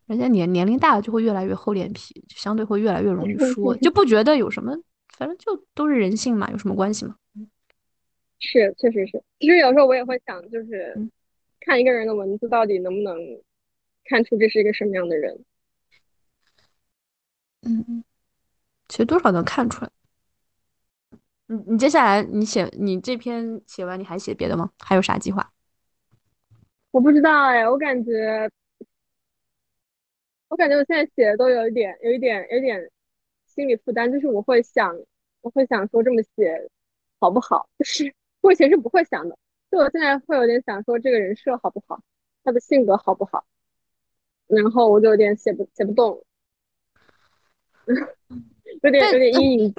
[0.06, 4.76] 人家年年龄大了就会越来越厚脸皮，就相对会越来越容易说，就不觉得有什么，
[5.16, 7.14] 反正就都是人性嘛，有什么关系吗？
[8.40, 9.22] 是，确实是。
[9.38, 11.08] 其实有时候我也会想，就是
[11.60, 13.16] 看一个人的文字到底能不能。
[14.10, 15.44] 看出这是一个什么样的人，
[17.62, 18.04] 嗯嗯，
[18.88, 19.90] 其实多少能看出来。
[21.46, 24.72] 你你接下来你写你这篇写完你还写别的吗？
[24.80, 25.52] 还有啥计划？
[26.90, 28.50] 我不知道哎，我感觉，
[30.48, 32.90] 我感觉我现在写的都有一点，有一点，有点
[33.46, 34.92] 心理负担，就是我会想，
[35.40, 36.68] 我会想说这么写
[37.20, 37.68] 好不好？
[37.78, 39.38] 就是我以前是不会想的，
[39.70, 42.02] 就我现在会有点想说这个人设好不好，
[42.42, 43.44] 他的性格好不好。
[44.50, 46.22] 然后我就有点写不写不动，
[48.82, 49.74] 有点有点阴影。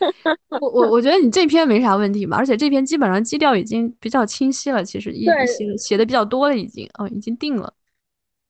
[0.60, 7.74] 我我我觉得你这篇没啥问题嘛，而且这篇基本上基调已经比较清晰了，其实一写写的比较多了，已经哦已经定了。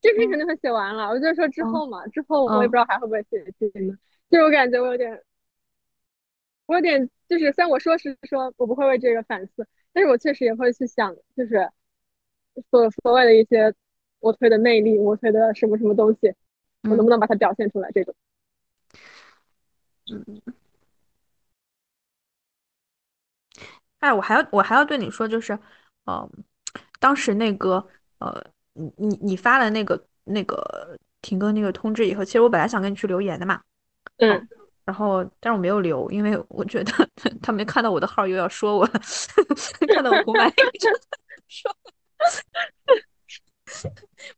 [0.00, 3.98] 这篇肯定会写完了，我就说之后嘛，之后我也不知道还会不会写新的。
[4.30, 5.20] 就是我感觉我有点，
[6.66, 11.68] 我有点就是虽然我说是说我不会为这个反思，但是我确实也会去想，就是
[12.70, 13.74] 所所谓的一些。
[14.20, 16.34] 我推的魅力，我推的什么什么东西，
[16.82, 17.90] 我能不能把它表现出来？
[17.92, 18.14] 这种，
[20.10, 20.42] 嗯，
[23.98, 25.58] 哎，我还要我还要对你说，就是，
[26.04, 26.28] 呃，
[26.98, 27.86] 当时那个，
[28.18, 28.42] 呃，
[28.74, 33.60] 你你你发了那个那个停更那个通知以后，其实我本来想跟你去留言的嘛，
[34.18, 34.48] 嗯，
[34.84, 36.92] 然后但是我没有留，因为我觉得
[37.42, 38.92] 他没看到我的号又要说我了，
[39.94, 40.50] 看到我红白
[41.48, 41.70] 说。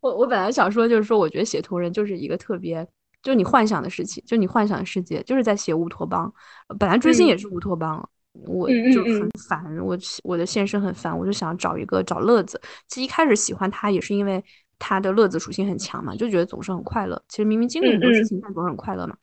[0.00, 2.86] 我我本来想说，就是说，我觉得写同人就是一个特别，
[3.22, 6.32] 就是你幻想的事情，就你幻想的世界，就是在写乌托邦。
[6.78, 8.08] 本来追星也是乌托邦，
[8.46, 12.60] 我就很烦，我我的现实很烦，我就想找一个找乐子。
[12.88, 14.42] 其实一开始喜欢他也是因为
[14.78, 17.22] 他的乐子属性很强嘛，就觉得总是很快乐。
[17.28, 19.16] 其实明明经历很多事情，但总是很快乐嘛。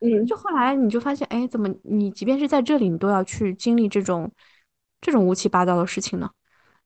[0.00, 4.30] 嗯，就后来你就发现，哎，怎么你即便是在这里，你都要去经历这种
[5.00, 6.30] 这种乌七八糟的事情呢？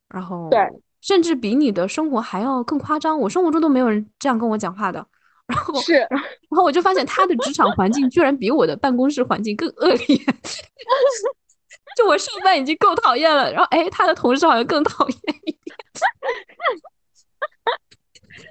[0.09, 0.61] 然后对。
[1.03, 5.07] 甚至比你的生活还要更夸张，我生活中都没有人这样跟我讲话的。
[5.47, 10.17] 然后是， 然后我就发现他的职场环境居然比我的办公室环境更恶劣。
[11.97, 15.67] 就我上班已经够讨厌了，然后哎，他的同事好像更讨厌一点。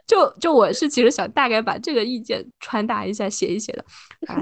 [0.06, 3.84] 就就我是其实想大概把这个意见传达一下，写一写的。
[4.28, 4.36] 啊，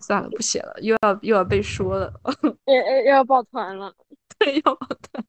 [0.00, 2.12] 算了，不写了，又要又要被说了，
[2.66, 3.92] 又又要抱团了，
[4.38, 5.24] 对，要抱团。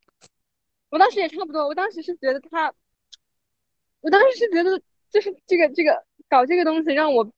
[0.97, 2.73] 我当时也差不多，我当时是觉得他，
[4.01, 4.81] 我当时是觉得
[5.11, 7.31] 就是这个这个搞这个东西让我，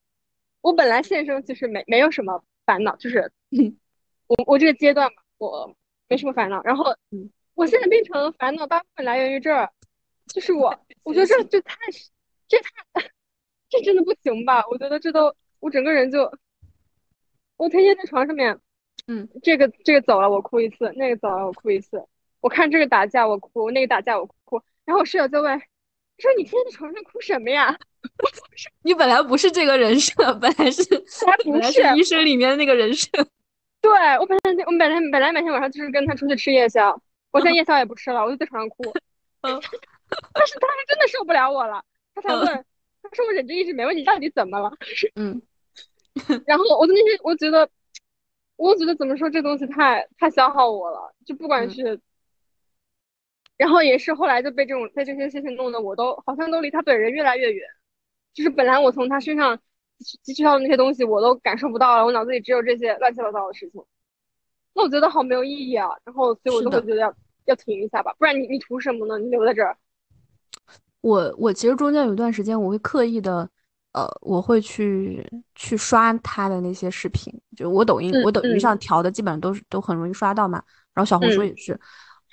[0.62, 3.30] 我本来现生其实没没有什么烦恼，就是
[4.28, 5.76] 我我这个阶段嘛，我
[6.08, 6.62] 没什么烦恼。
[6.62, 6.86] 然后
[7.52, 9.70] 我现在变成烦恼，大部分来源于这儿，
[10.28, 11.74] 就是我 我觉得这这太
[12.48, 13.10] 这太
[13.68, 14.64] 这真的不行吧？
[14.68, 16.32] 我觉得这都我整个人就
[17.58, 18.58] 我天天在床上面，
[19.06, 22.02] 嗯，这个这个走了我哭一次，那个走了我哭一次。
[22.40, 25.58] 我看这个打架我哭，那个打架我哭，然后我室友就问
[26.18, 27.76] ：“说你天天在床上哭什么呀？”
[28.82, 33.08] 你本来不是这个人设，本来是他 不是医生里面的那个人设。
[33.82, 36.98] 对我本来我本来本来每天晚上就是跟他出去吃夜宵，
[37.30, 38.84] 我现在夜宵也不吃了，我就在床上哭。
[39.42, 39.60] 嗯，
[40.32, 41.84] 但是他是真的受不了我了，
[42.14, 42.46] 他才问
[43.02, 44.70] ：“他说我忍着一直没问你，到底怎么了？”
[45.16, 45.40] 嗯，
[46.46, 47.68] 然后我的那些我觉得，
[48.56, 52.00] 我觉得怎么说这东西太太消耗我了，就不管是。
[53.60, 57.62] 然后也是后来就被这种被这些事情弄得我都好像都离他本人越来越远，
[58.32, 59.54] 就是本来我从他身上
[60.24, 63.84] 汲取到的那些东西我都感受不到了，我脑子里只有这些乱七八糟的事情，
[64.72, 65.90] 那我觉得好没有意义啊。
[66.04, 69.18] 然后所以我就会觉得要要停一下吧，不然你你图什么呢？
[69.18, 69.76] 你留在这儿。
[71.02, 73.46] 我我其实中间有一段时间我会刻意的，
[73.92, 75.22] 呃，我会去
[75.54, 80.62] 去刷他的那些视频，就我抖音我抖音上调的基本上都是都很容易刷到嘛，
[80.94, 81.78] 然后小红书也是。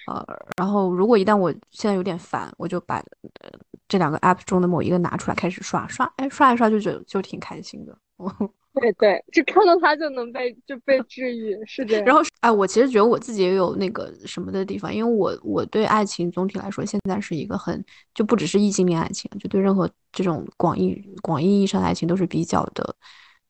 [0.08, 0.26] 呃，
[0.58, 2.98] 然后如果一旦我现在有点烦，我就把
[3.42, 3.50] 呃
[3.88, 7.98] 这两个 app 中的某一个拿出来开始刷刷，哎，刷一刷就觉得就挺开心的。
[8.80, 12.06] 对对，就看到它就能被就被治愈，是这样。
[12.06, 17.84] 然后哎，我其实觉得我自己也有那个什么的地方，因为我我对爱情总体来说现在是一个很
[18.14, 22.96] 就不只是异性恋爱情，就对任何这种广义广义意义上的爱情都是比较的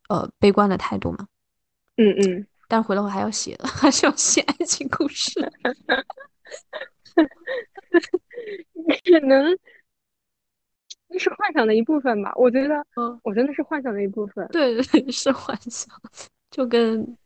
[0.08, 1.28] 呃悲观的态度嘛。
[1.98, 5.52] 嗯嗯，但回来我还要写的， 还是要写爱情故事。
[9.04, 9.58] 可能
[11.10, 14.48] 那是幻想的一部分吧，我觉得，嗯，我觉得那是幻想的一部分。
[14.52, 15.88] 对 对，是幻想，
[16.52, 17.18] 就跟，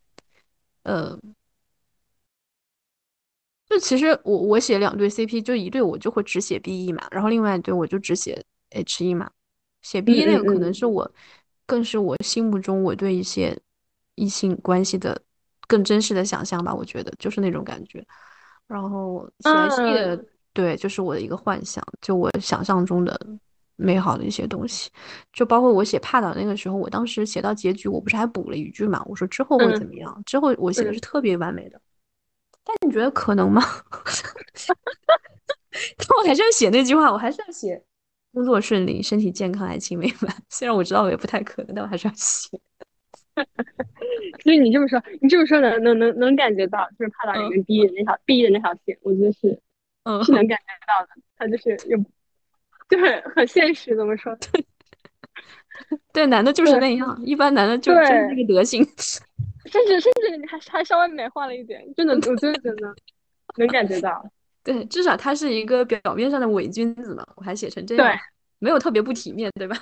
[0.84, 1.18] 呃，
[3.68, 9.30] 就其实我我写两对 CP，就一对我就会只写 BE 嘛，然后另外一对我就只写 HE 嘛。
[9.80, 11.10] 写 BE 那个可能是我，
[11.66, 13.58] 更是我心目中我对一些
[14.14, 15.20] 异性关系的
[15.66, 16.72] 更真实的想象吧。
[16.72, 18.04] 我觉得就是那种感觉。
[18.66, 23.18] 然后写戏的，对，就是我的一个幻想，就我想象中的
[23.76, 24.90] 美好的一些东西，
[25.32, 29.02] 就包括我写帕岛那个时候，我当时写到结局，我不是还补了一句嘛？
[29.06, 30.22] 我说之后会怎么样？
[30.24, 31.80] 之后我写的是特别完美的，
[32.64, 33.62] 但你觉得可能吗？
[35.96, 37.82] 但我还是要写那句话，我还是要写
[38.32, 40.34] 工作顺利、身体健康、爱情美满。
[40.48, 42.48] 虽然我知道我也不太可能，但我还是要写。
[44.42, 49.58] 所以你这么说，你这么说能能能能感觉到，就是帕岛里面逼的那条逼的那条线，我觉得是，
[50.04, 51.12] 嗯，是能感觉到的。
[51.36, 51.96] 他就是又，
[52.88, 54.36] 就很很现实，怎么说？
[54.36, 54.66] 对，
[56.12, 58.84] 对，男的就是那样，一般男的就就是那个德行，
[59.66, 62.94] 甚至甚至还还稍微美化了一点，真的，我真的觉得
[63.56, 64.24] 能感觉到。
[64.62, 68.16] 对，至少他是一个表面上的伪君子嘛，我还写成这样，
[68.60, 69.76] 没有特别不体面，对吧？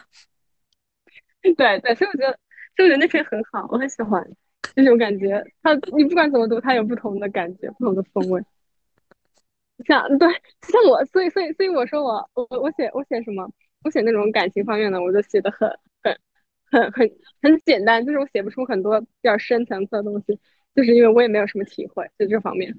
[1.42, 2.38] 对对，所以我觉得。
[2.76, 4.26] 就觉得那篇很好，我很喜欢
[4.74, 5.44] 那种感觉。
[5.62, 8.42] 他你不管怎么读，他有不同的感觉，不同的风味。
[9.86, 13.50] 像对像我，所以所以所以我说我我我写我写什么？
[13.82, 15.68] 我写那种感情方面的，我就写的很
[16.02, 16.14] 很
[16.70, 17.10] 很很
[17.42, 20.38] 很简单，就是我写不出很多比较深层次的东西，
[20.74, 22.74] 就是因为我也没有什么体会，在这方面。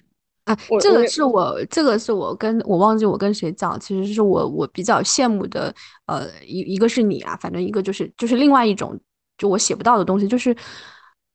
[0.46, 5.74] 啊，这个是我这个是我跟我忘记我跟谁讲，其实是我我比较羡慕的。
[6.06, 9.00] 呃，一一个是你啊，反正一个就是就是另外一种。
[9.42, 10.56] 就我写不到的东西，就是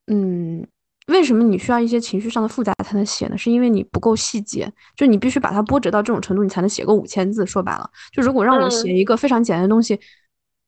[0.05, 0.65] 嗯，
[1.07, 3.37] 为什么你需要一些情绪上的复杂才能写呢？
[3.37, 7.45] 是因为你不够细节，就你必须把它波折到这种程度，你才能写个五千字。
[7.45, 9.99] 说白了，就如果让我写一个非常简单的东西，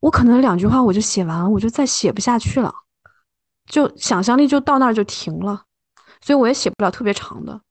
[0.01, 2.73] 我可能两句话我就写完了，我就再写不下去了，
[3.65, 5.63] 就想象力就到那儿就停了，
[6.19, 7.61] 所以我也写不了特别长的。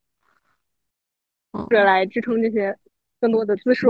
[1.53, 2.75] 嗯，来支撑这些
[3.21, 3.89] 更多的字数。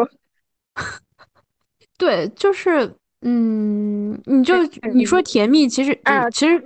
[1.97, 4.55] 对，就是，嗯，你就
[4.95, 5.99] 你说甜蜜，其实，
[6.33, 6.63] 其实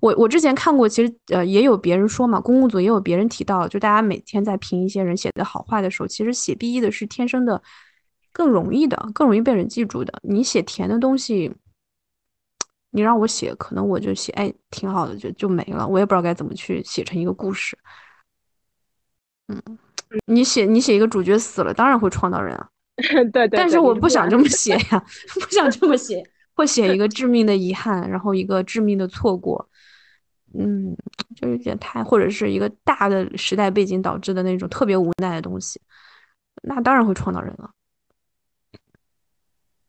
[0.00, 7.60] 我我之前看过，其实呃也有别人说嘛，公共组也有别人提到，就大家每天在评一些人写的好坏的时候，其实写 B E 的是天生的
[8.32, 10.20] 更容易的，更容易被人记住的。
[10.22, 11.52] 你写甜的东西，
[12.90, 17.76] 你让我写，可能我就写，哎，挺好的，就就没了，我也不知道该怎么去写成一个故事。
[19.48, 19.60] 嗯，
[20.26, 22.68] 你写你写一个主角死了，当然会创造人啊。
[23.32, 26.22] 对对，但是我不想这么写呀， 不想这么写，
[26.54, 29.68] 会写一个致命的遗憾，然后一个致命的错过，
[30.58, 30.96] 嗯，
[31.34, 35.80] 就有点太，或者是一个大的时代背景导致的那种特别无奈的东西，
[36.62, 37.70] 那当然会创造人了。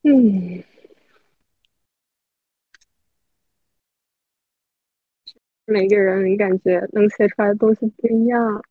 [0.04, 0.64] 嗯，
[5.66, 8.62] 每个人感觉能写出来的东西不一样。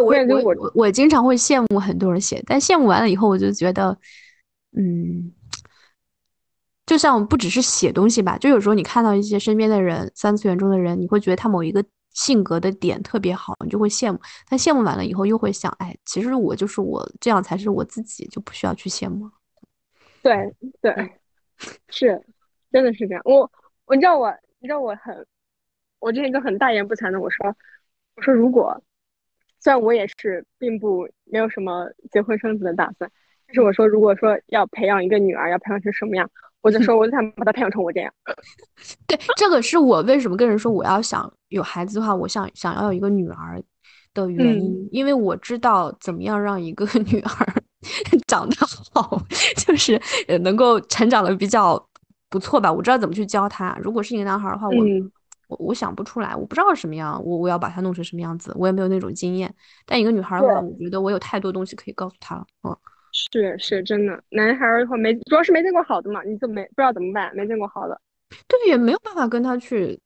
[0.00, 3.96] 我我我我经常会羡慕很多人写，但羡慕完了以后，我就觉得，
[4.76, 5.32] 嗯，
[6.86, 14.18] 就像不只是写东西吧，就有时候你看到一些身边的人，三次元中的人，你会觉得他某一个性格的点特别好，你就会羡慕。
[14.48, 19.30] 但羡慕完了以后，又会想，哎，其实我就是我，这样才是我自己，就不需要去羡慕。
[20.22, 20.94] 对对，
[21.88, 22.20] 是，
[22.72, 23.22] 真的是这样。
[23.24, 23.50] 我
[23.86, 24.30] 我知道我，
[24.60, 25.26] 你知道我很，
[26.00, 27.56] 我之前就很大言不惭的我说，
[28.16, 28.82] 我说如果。
[29.60, 33.10] 虽然我也是并不没有什么结婚生子的打算，
[33.46, 36.30] 但是我说，如果说要培养一个女儿，要培养成什么样，
[36.60, 38.12] 我就说，我就想把她培养成我这样。
[39.06, 43.60] 对，这个是我为什么跟人说我要想有孩子的话，我想想要有一个女儿
[44.14, 47.54] 的原因，因为我知道怎么样让一个 女儿
[48.28, 48.56] 长得
[48.94, 49.20] 好，
[49.56, 50.00] 就是
[50.40, 51.84] 能够成长的比较
[52.30, 52.72] 不错吧。
[52.72, 53.76] 我知道怎么去教他。
[53.82, 54.74] 如果是一个男孩的话，我。
[55.48, 59.52] 我我想不出来，我不知道什么样，我我要把它弄成什么样子，我也没有那种经验。
[59.84, 62.46] 但一个女孩的话，我觉得我有太多东西可以告诉她了。
[62.62, 62.76] 嗯，
[63.12, 68.00] 是是真的，男孩的话没，主要是没见过好的嘛，你就没不知道怎么办，没见过好的。
[68.46, 69.98] 对，也没有办法跟他去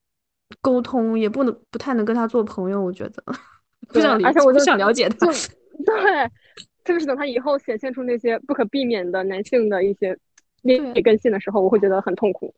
[0.61, 3.23] 沟通，也不能不太能跟他做朋友，我觉得
[3.89, 5.27] 不想理，而且我就想了解他。
[5.27, 6.31] 对，
[6.85, 10.17] 特别是等他以后显现出那些不可避免的男性的一些
[10.63, 12.55] 劣根性的时候，我会觉得很痛苦。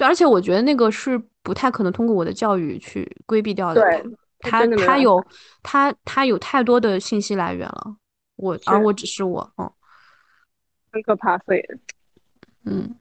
[0.00, 3.82] 对，而且我觉得那个是不太可能通过我的教育去规避掉的。
[3.82, 4.02] 对，
[4.38, 5.22] 他他有
[5.62, 7.96] 他他有太多的信息来源了，
[8.36, 9.70] 我而我只是我，嗯，
[10.90, 11.60] 很可怕，所以，
[12.64, 12.96] 嗯，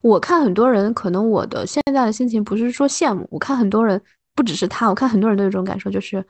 [0.00, 4.02] 我看很多人，可能我的现在的心情不是说羡慕，我看很多人，
[4.34, 6.26] 不只是他，我看很多人都有这种感受，就是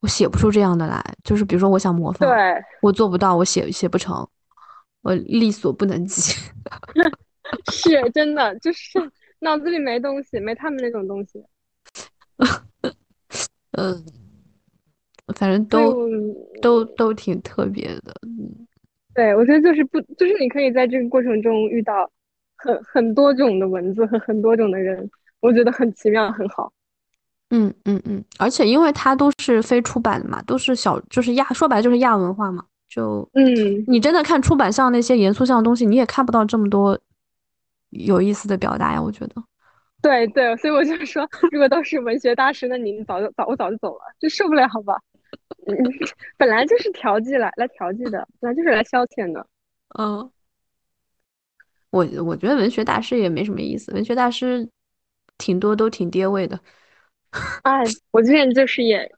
[0.00, 4.28] 我写不出这样的来，就是比如说我想模仿，对，我做不到，我写写不成，
[5.00, 6.34] 我力所不能及。
[7.72, 8.98] 是真的，就是
[9.40, 11.42] 脑子里没东西，没他们那种东西。
[13.72, 14.04] 嗯，
[15.34, 16.08] 反正都
[16.62, 18.14] 都都挺特别的。
[18.22, 18.66] 嗯，
[19.14, 22.10] 对，我觉得就是不，就是你可以在这个过程中遇到
[22.56, 26.72] 很很多种的文字和很多种的人，我觉得很奇妙，很好。
[27.50, 32.64] 嗯嗯嗯，而且因为它都是非出版的嘛，都是小，就是亚，说白了就是亚文化嘛。
[32.88, 33.44] 就嗯，
[33.86, 36.98] 你真的看出版像那些严肃像的东西，你也看不到这么多。
[38.04, 39.34] 有意思的表达呀，我觉得。
[40.02, 44.94] 对对，所以我就说，如果都是文学大师，那你早就早我早就走了，就受不了，好吧？
[46.36, 49.44] 本来就是调剂来来调剂的，本来就是来消遣的。
[49.98, 50.30] 嗯，
[51.90, 54.68] 我我觉得文学大师也没什么意思，文学大师
[55.38, 56.60] 挺多都挺跌位的。
[57.64, 57.82] 哎，
[58.12, 59.10] 我之前就是也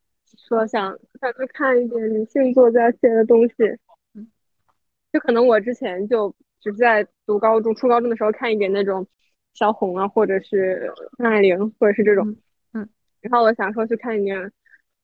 [0.49, 3.55] 说想想去看一点女性作家写的东西，
[5.13, 6.35] 就可能我之前就。
[6.61, 9.07] 就是在读高中、初高中的时候看一点那种
[9.55, 12.37] 萧红啊，或者是张爱玲，或者是这种，
[12.73, 12.89] 嗯，
[13.21, 14.53] 然后我想说去看一点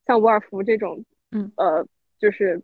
[0.05, 1.87] 像伍尔夫这种，嗯，呃，
[2.19, 2.61] 就是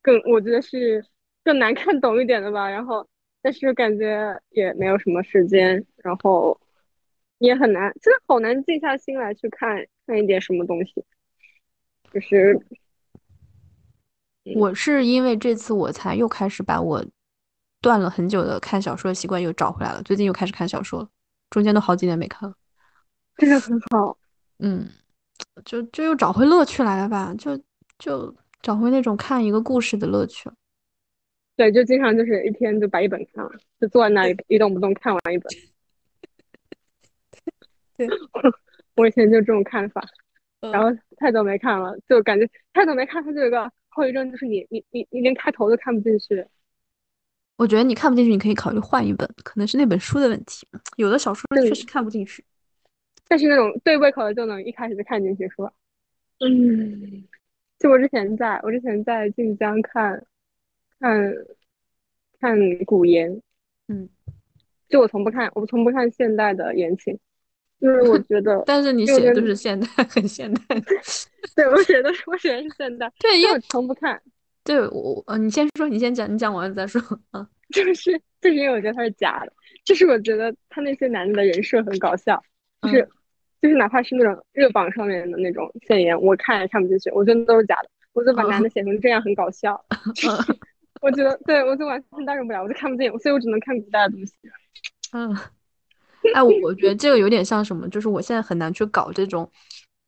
[0.00, 1.04] 更我觉得是
[1.44, 2.70] 更难看懂一点的吧。
[2.70, 3.06] 然后，
[3.42, 6.58] 但是感觉也没有什么时间，然后
[7.38, 11.04] 也很难，真的好难静下心来去看看一点什么东西。
[12.12, 12.58] 就是
[14.56, 17.04] 我是因为这次我才又开始把我。
[17.82, 21.08] 断了很久的看小说的习惯又找回来了，最近又开始看小说了，
[21.50, 22.54] 中间都好几年没看了，
[23.36, 24.16] 这个很好，
[24.60, 24.88] 嗯，
[25.64, 27.60] 就就又找回乐趣来了吧，就
[27.98, 30.48] 就找回那种看一个故事的乐趣。
[31.56, 35.52] 对，就经常就是一天就把一本看完，就坐在那里一动不动看完一本。
[37.96, 38.08] 对，
[38.96, 40.02] 我以前就这种看法，
[40.60, 46.46] 然后太久没看了，就感觉太久没看，它就有个后遗症，就是你你你你连开头都看不进去。
[47.56, 50.66] 我觉得你看不进去，你可以考虑换一本，可能是那本书的问题。
[50.96, 52.44] 有的小说确实看不进去，
[53.28, 55.72] 但是那种对胃口的就能一开始就看进去，是吧？
[56.40, 57.24] 嗯，
[57.78, 60.26] 就我之前在我之前在晋江看，
[60.98, 61.32] 看，
[62.40, 63.40] 看古言，
[63.86, 64.08] 嗯，
[64.88, 67.16] 就我从不看，我从不看现代的言情，
[67.78, 70.62] 因为我觉得， 但是你写的都是现代，很现代，
[71.54, 74.20] 对我写的我写的是现代，对，因为我从不看。
[74.64, 77.00] 对我，呃，你先说，你先讲，你讲完了再说
[77.30, 77.46] 啊。
[77.72, 79.52] 就是就是因为我觉得他是假的，
[79.84, 82.42] 就是我觉得他那些男的的人设很搞笑，
[82.82, 83.08] 就是
[83.60, 87.88] 就是哪怕是那种热榜上面的那种现言，我看也看不进去，我觉得都是假的。
[88.12, 89.82] 我就把男的写成这样很搞笑，
[91.00, 94.34] 我觉得对我就完全代入不了，我就看不进，所以我只能看古代的东西。
[95.12, 95.34] 嗯，
[96.34, 99.50] 哎，我我觉得这个有点像什么，就是我现在很难去搞这种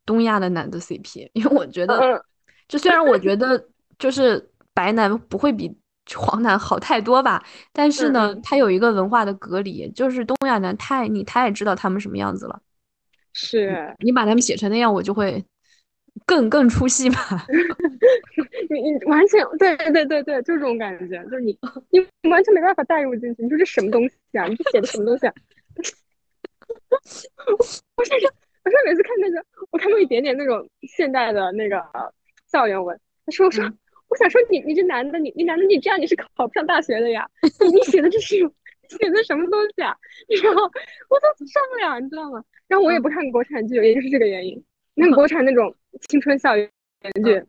[0.05, 2.23] 东亚的男的 CP，因为我觉得，
[2.69, 3.67] 就虽然我觉得
[4.05, 5.75] 就是白男不会比。
[6.15, 7.43] 黄男好太多吧，
[7.73, 12.61] 但是呢，他有一个文化的隔离，就是东亚男太你太知道他们什么样子了，
[13.33, 15.43] 是你把他们写成那样，我就会
[16.27, 17.47] 更更出戏吧。
[18.69, 23.43] 你你完全对对对对，就这种感觉，就是你 你完全没办法带入进去。
[23.43, 24.45] 你说这什么东西啊？
[24.45, 25.33] 你这写的什么东西啊？
[27.97, 28.27] 我甚至，
[28.63, 31.83] 我甚至每次看那个，我看过一点点那种现代的那个
[32.53, 33.65] 校园文，他说我说。
[34.15, 37.29] 我想说你，你这男的，你你男的，你这样你是考不上大学的呀！
[37.61, 38.37] 你你写的这是
[38.89, 39.93] 写的什么东西啊？
[40.41, 42.41] 然后我都上不了，你知道吗？
[42.69, 44.63] 然后我也不看国产剧，也就是这个原因。
[44.95, 45.75] 那国产那种
[46.09, 46.71] 青春校园
[47.25, 47.43] 剧，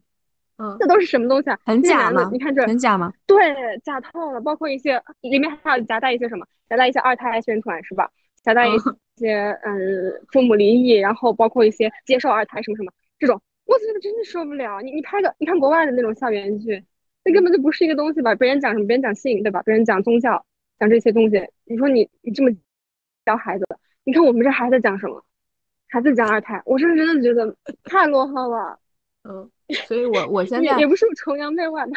[0.57, 1.59] 嗯，这都是什么东西啊？
[1.65, 2.27] 很假吗？
[2.33, 3.13] 你看这很假吗？
[3.27, 3.37] 对，
[3.83, 4.41] 假透了。
[4.41, 8.09] 包括一些里面还有夹带一些什么，夹带一些二胎宣传是吧？
[8.41, 8.71] 夹带一
[9.17, 13.39] 些嗯父母离异，然后包括一些接受二胎什么什么这种。
[13.65, 16.83] 我觉得真的受不了，你你拍个，你看国外的那种校园剧，
[17.23, 18.33] 那根本就不是一个东西吧？
[18.35, 18.85] 别人讲什么？
[18.85, 19.61] 别人讲性，对吧？
[19.63, 20.45] 别人讲宗教，
[20.79, 21.49] 讲这些东西。
[21.65, 22.51] 你说你你这么
[23.25, 23.65] 教孩子，
[24.03, 25.23] 你看我们这孩子讲什么？
[25.87, 28.79] 孩子讲二胎，我是真的觉得太落后了。
[29.23, 29.49] 嗯，
[29.87, 31.93] 所以我我现在也不是崇洋媚外的，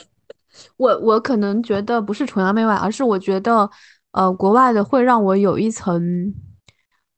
[0.76, 3.70] 我我可能觉得不是崇洋媚外，而是我觉得，
[4.12, 6.34] 呃，国外的会让我有一层。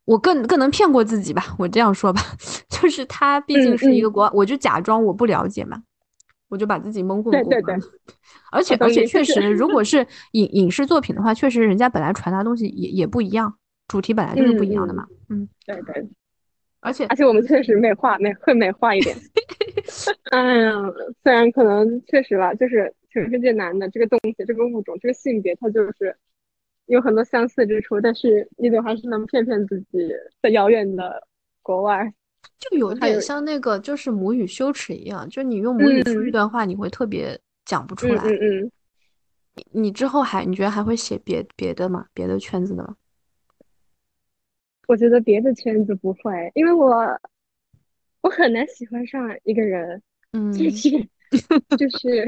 [0.04, 2.20] 我更更能骗过自己吧，我这样说吧，
[2.68, 5.82] 就是他毕竟是一个国，我就假装我不了解嘛，
[6.48, 7.78] 我就把自己蒙混过关。
[8.50, 13.54] 而且而且确实，如果是影影视作品的话，确实人家本来传达东西也也不一样，
[13.86, 15.06] 主题本来就是不一样的嘛。
[15.28, 16.08] 嗯，对对。
[16.80, 19.14] 而且而且我们确实美化美会美化一点。
[20.32, 20.72] 哎呀，
[21.22, 26.16] 虽然可能确实吧，就是全世界男的这个东西，这个物种，这个性别，它就是。
[26.90, 30.12] 有很多相似之处，但是你总还是能骗骗自己，
[30.42, 31.22] 在遥远的
[31.62, 32.12] 国外，
[32.58, 38.22] 就有点像那个，就是母语羞耻一样，就你用母语说一段话，你会特别讲不出来。
[38.24, 38.72] 嗯嗯。
[39.54, 42.06] 你你之后还你觉得还会写别别的吗？
[42.12, 42.96] 别的圈子的吗？
[44.88, 46.90] 我觉得别的圈子不会，因为我
[48.22, 50.90] 我很难喜欢上一个人，嗯，就是
[51.78, 52.26] 就是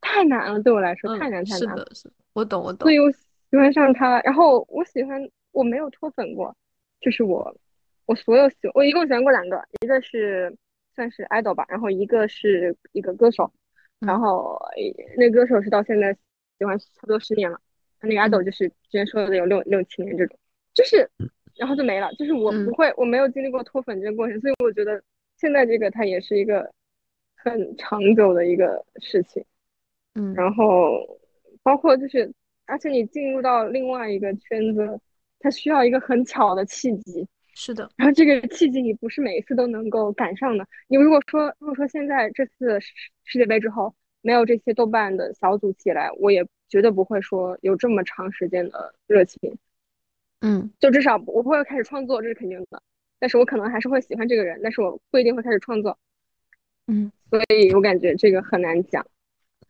[0.00, 1.84] 太难了，对我来说太难太难了。
[1.84, 2.86] 是的，是，我懂我懂。
[2.86, 3.12] 所以我。
[3.50, 6.56] 喜欢上他，然后我喜欢我没有脱粉过，
[7.00, 7.56] 就是我
[8.06, 10.56] 我所有喜我一共喜欢过两个，一个是
[10.94, 13.52] 算是 idol 吧，然后一个是一个歌手，
[13.98, 14.56] 然后
[15.16, 16.16] 那歌手是到现在
[16.58, 17.60] 喜欢差不多十年了，
[18.00, 20.38] 那个 idol 就是之前说的有六六七年这种，
[20.72, 21.10] 就是
[21.56, 25.02] 然后就没了，就是我不会我没有经历过脱粉这个过程，所以我觉得
[25.38, 26.72] 现在这个它也是一个
[27.34, 29.44] 很长久的一个事情，
[30.14, 31.18] 嗯，然后
[31.64, 32.32] 包括就是。
[32.70, 35.00] 而且你进入到另外一个圈子，
[35.40, 37.26] 它需要一个很巧的契机。
[37.52, 40.66] 是的，然后这个契机你不是每一次都能够赶上的。
[40.88, 49.58] 你如果说如果说现在这次世界杯之后没有这些豆瓣的小组起来，我也绝对不会说有这么长时间的热情。
[50.40, 52.80] 嗯，就至少我不会开始创作，这是肯定的。
[53.18, 55.98] 但是我可能还是会喜欢这个人，但是我不一定会开始创作。
[56.86, 59.06] 嗯，所以我感觉这个很难讲。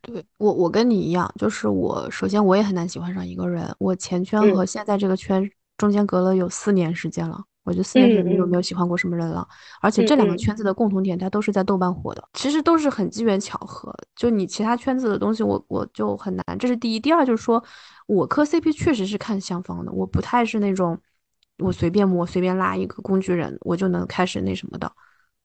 [0.03, 3.74] 对我，我跟你一样，就是我首先我也很难喜欢上一个人。
[3.78, 9.47] 我前圈和现在这个圈中间隔了有四年时间了，我觉得四年时间就没有喜欢过什么人了。
[9.80, 13.95] 而且这两个圈子的共同点，它都是在豆瓣火的，其实都是很机缘巧合。
[14.16, 16.59] 就你其他圈子的东西，我我就很难。
[16.59, 17.62] 这是第一，第二就是说
[18.07, 20.99] 我磕 CP 确实是看相方的，我不太是那种
[21.59, 24.91] 我随便摸随便拉一个工具人，我就能开始那什么的。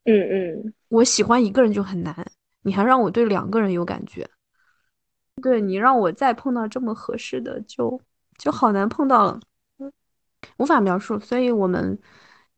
[0.06, 2.26] 嗯嗯，我喜欢一个人就很难，
[2.62, 4.30] 你还让我对两个人有感觉。
[5.42, 8.02] 对你让我再碰到这么合适的，就
[8.38, 9.40] 就好难碰到了，
[10.58, 11.20] 无法描述。
[11.20, 12.00] 所以我们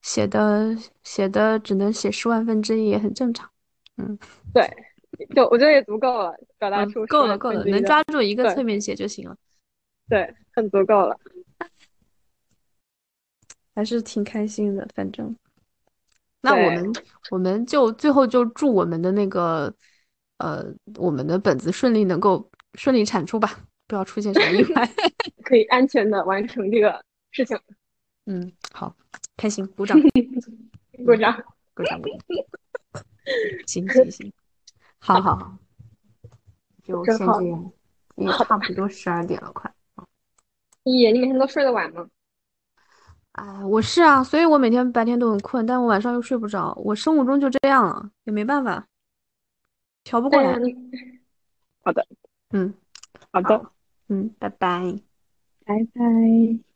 [0.01, 3.49] 写的写的只能写十万分之一，也很正常。
[3.97, 4.17] 嗯，
[4.53, 4.69] 对，
[5.36, 9.36] 就我觉得也足够了，表达嗯出够了够了，能抓住一个侧面写就行了，
[10.07, 11.19] 对，很足够了。
[13.73, 14.88] 还是挺开心的。
[14.95, 15.36] 反正，
[16.41, 16.93] 那我们
[17.32, 19.73] 我们就最后就祝我们的那个
[20.38, 20.63] 呃
[20.95, 23.49] 我们的本子顺利能够顺利产出吧，
[23.88, 24.89] 不要出现什么意外。
[25.43, 27.59] 可以安全的完成这个事情，
[28.28, 28.95] 嗯，好，
[29.36, 29.99] 开心，鼓掌，
[31.05, 31.43] 鼓掌。
[31.73, 32.17] 鼓掌，鼓掌。
[33.67, 34.34] 行行行，
[34.99, 35.57] 好好好，
[36.84, 37.71] 就先这样，
[38.15, 39.71] 也差不多十二点了，快。
[40.84, 42.07] 咦，你每天都睡得晚吗？
[43.34, 48.88] 哎，我是啊，所以我每天白天都很困，但我晚上又睡不着，我生物钟就这样了，也没办法，
[50.03, 50.53] 调不过来。
[51.84, 52.05] 好的，
[52.52, 52.74] 嗯，
[53.32, 53.72] 好的，
[54.08, 54.95] 嗯，拜拜。
[55.66, 56.66] 拜拜。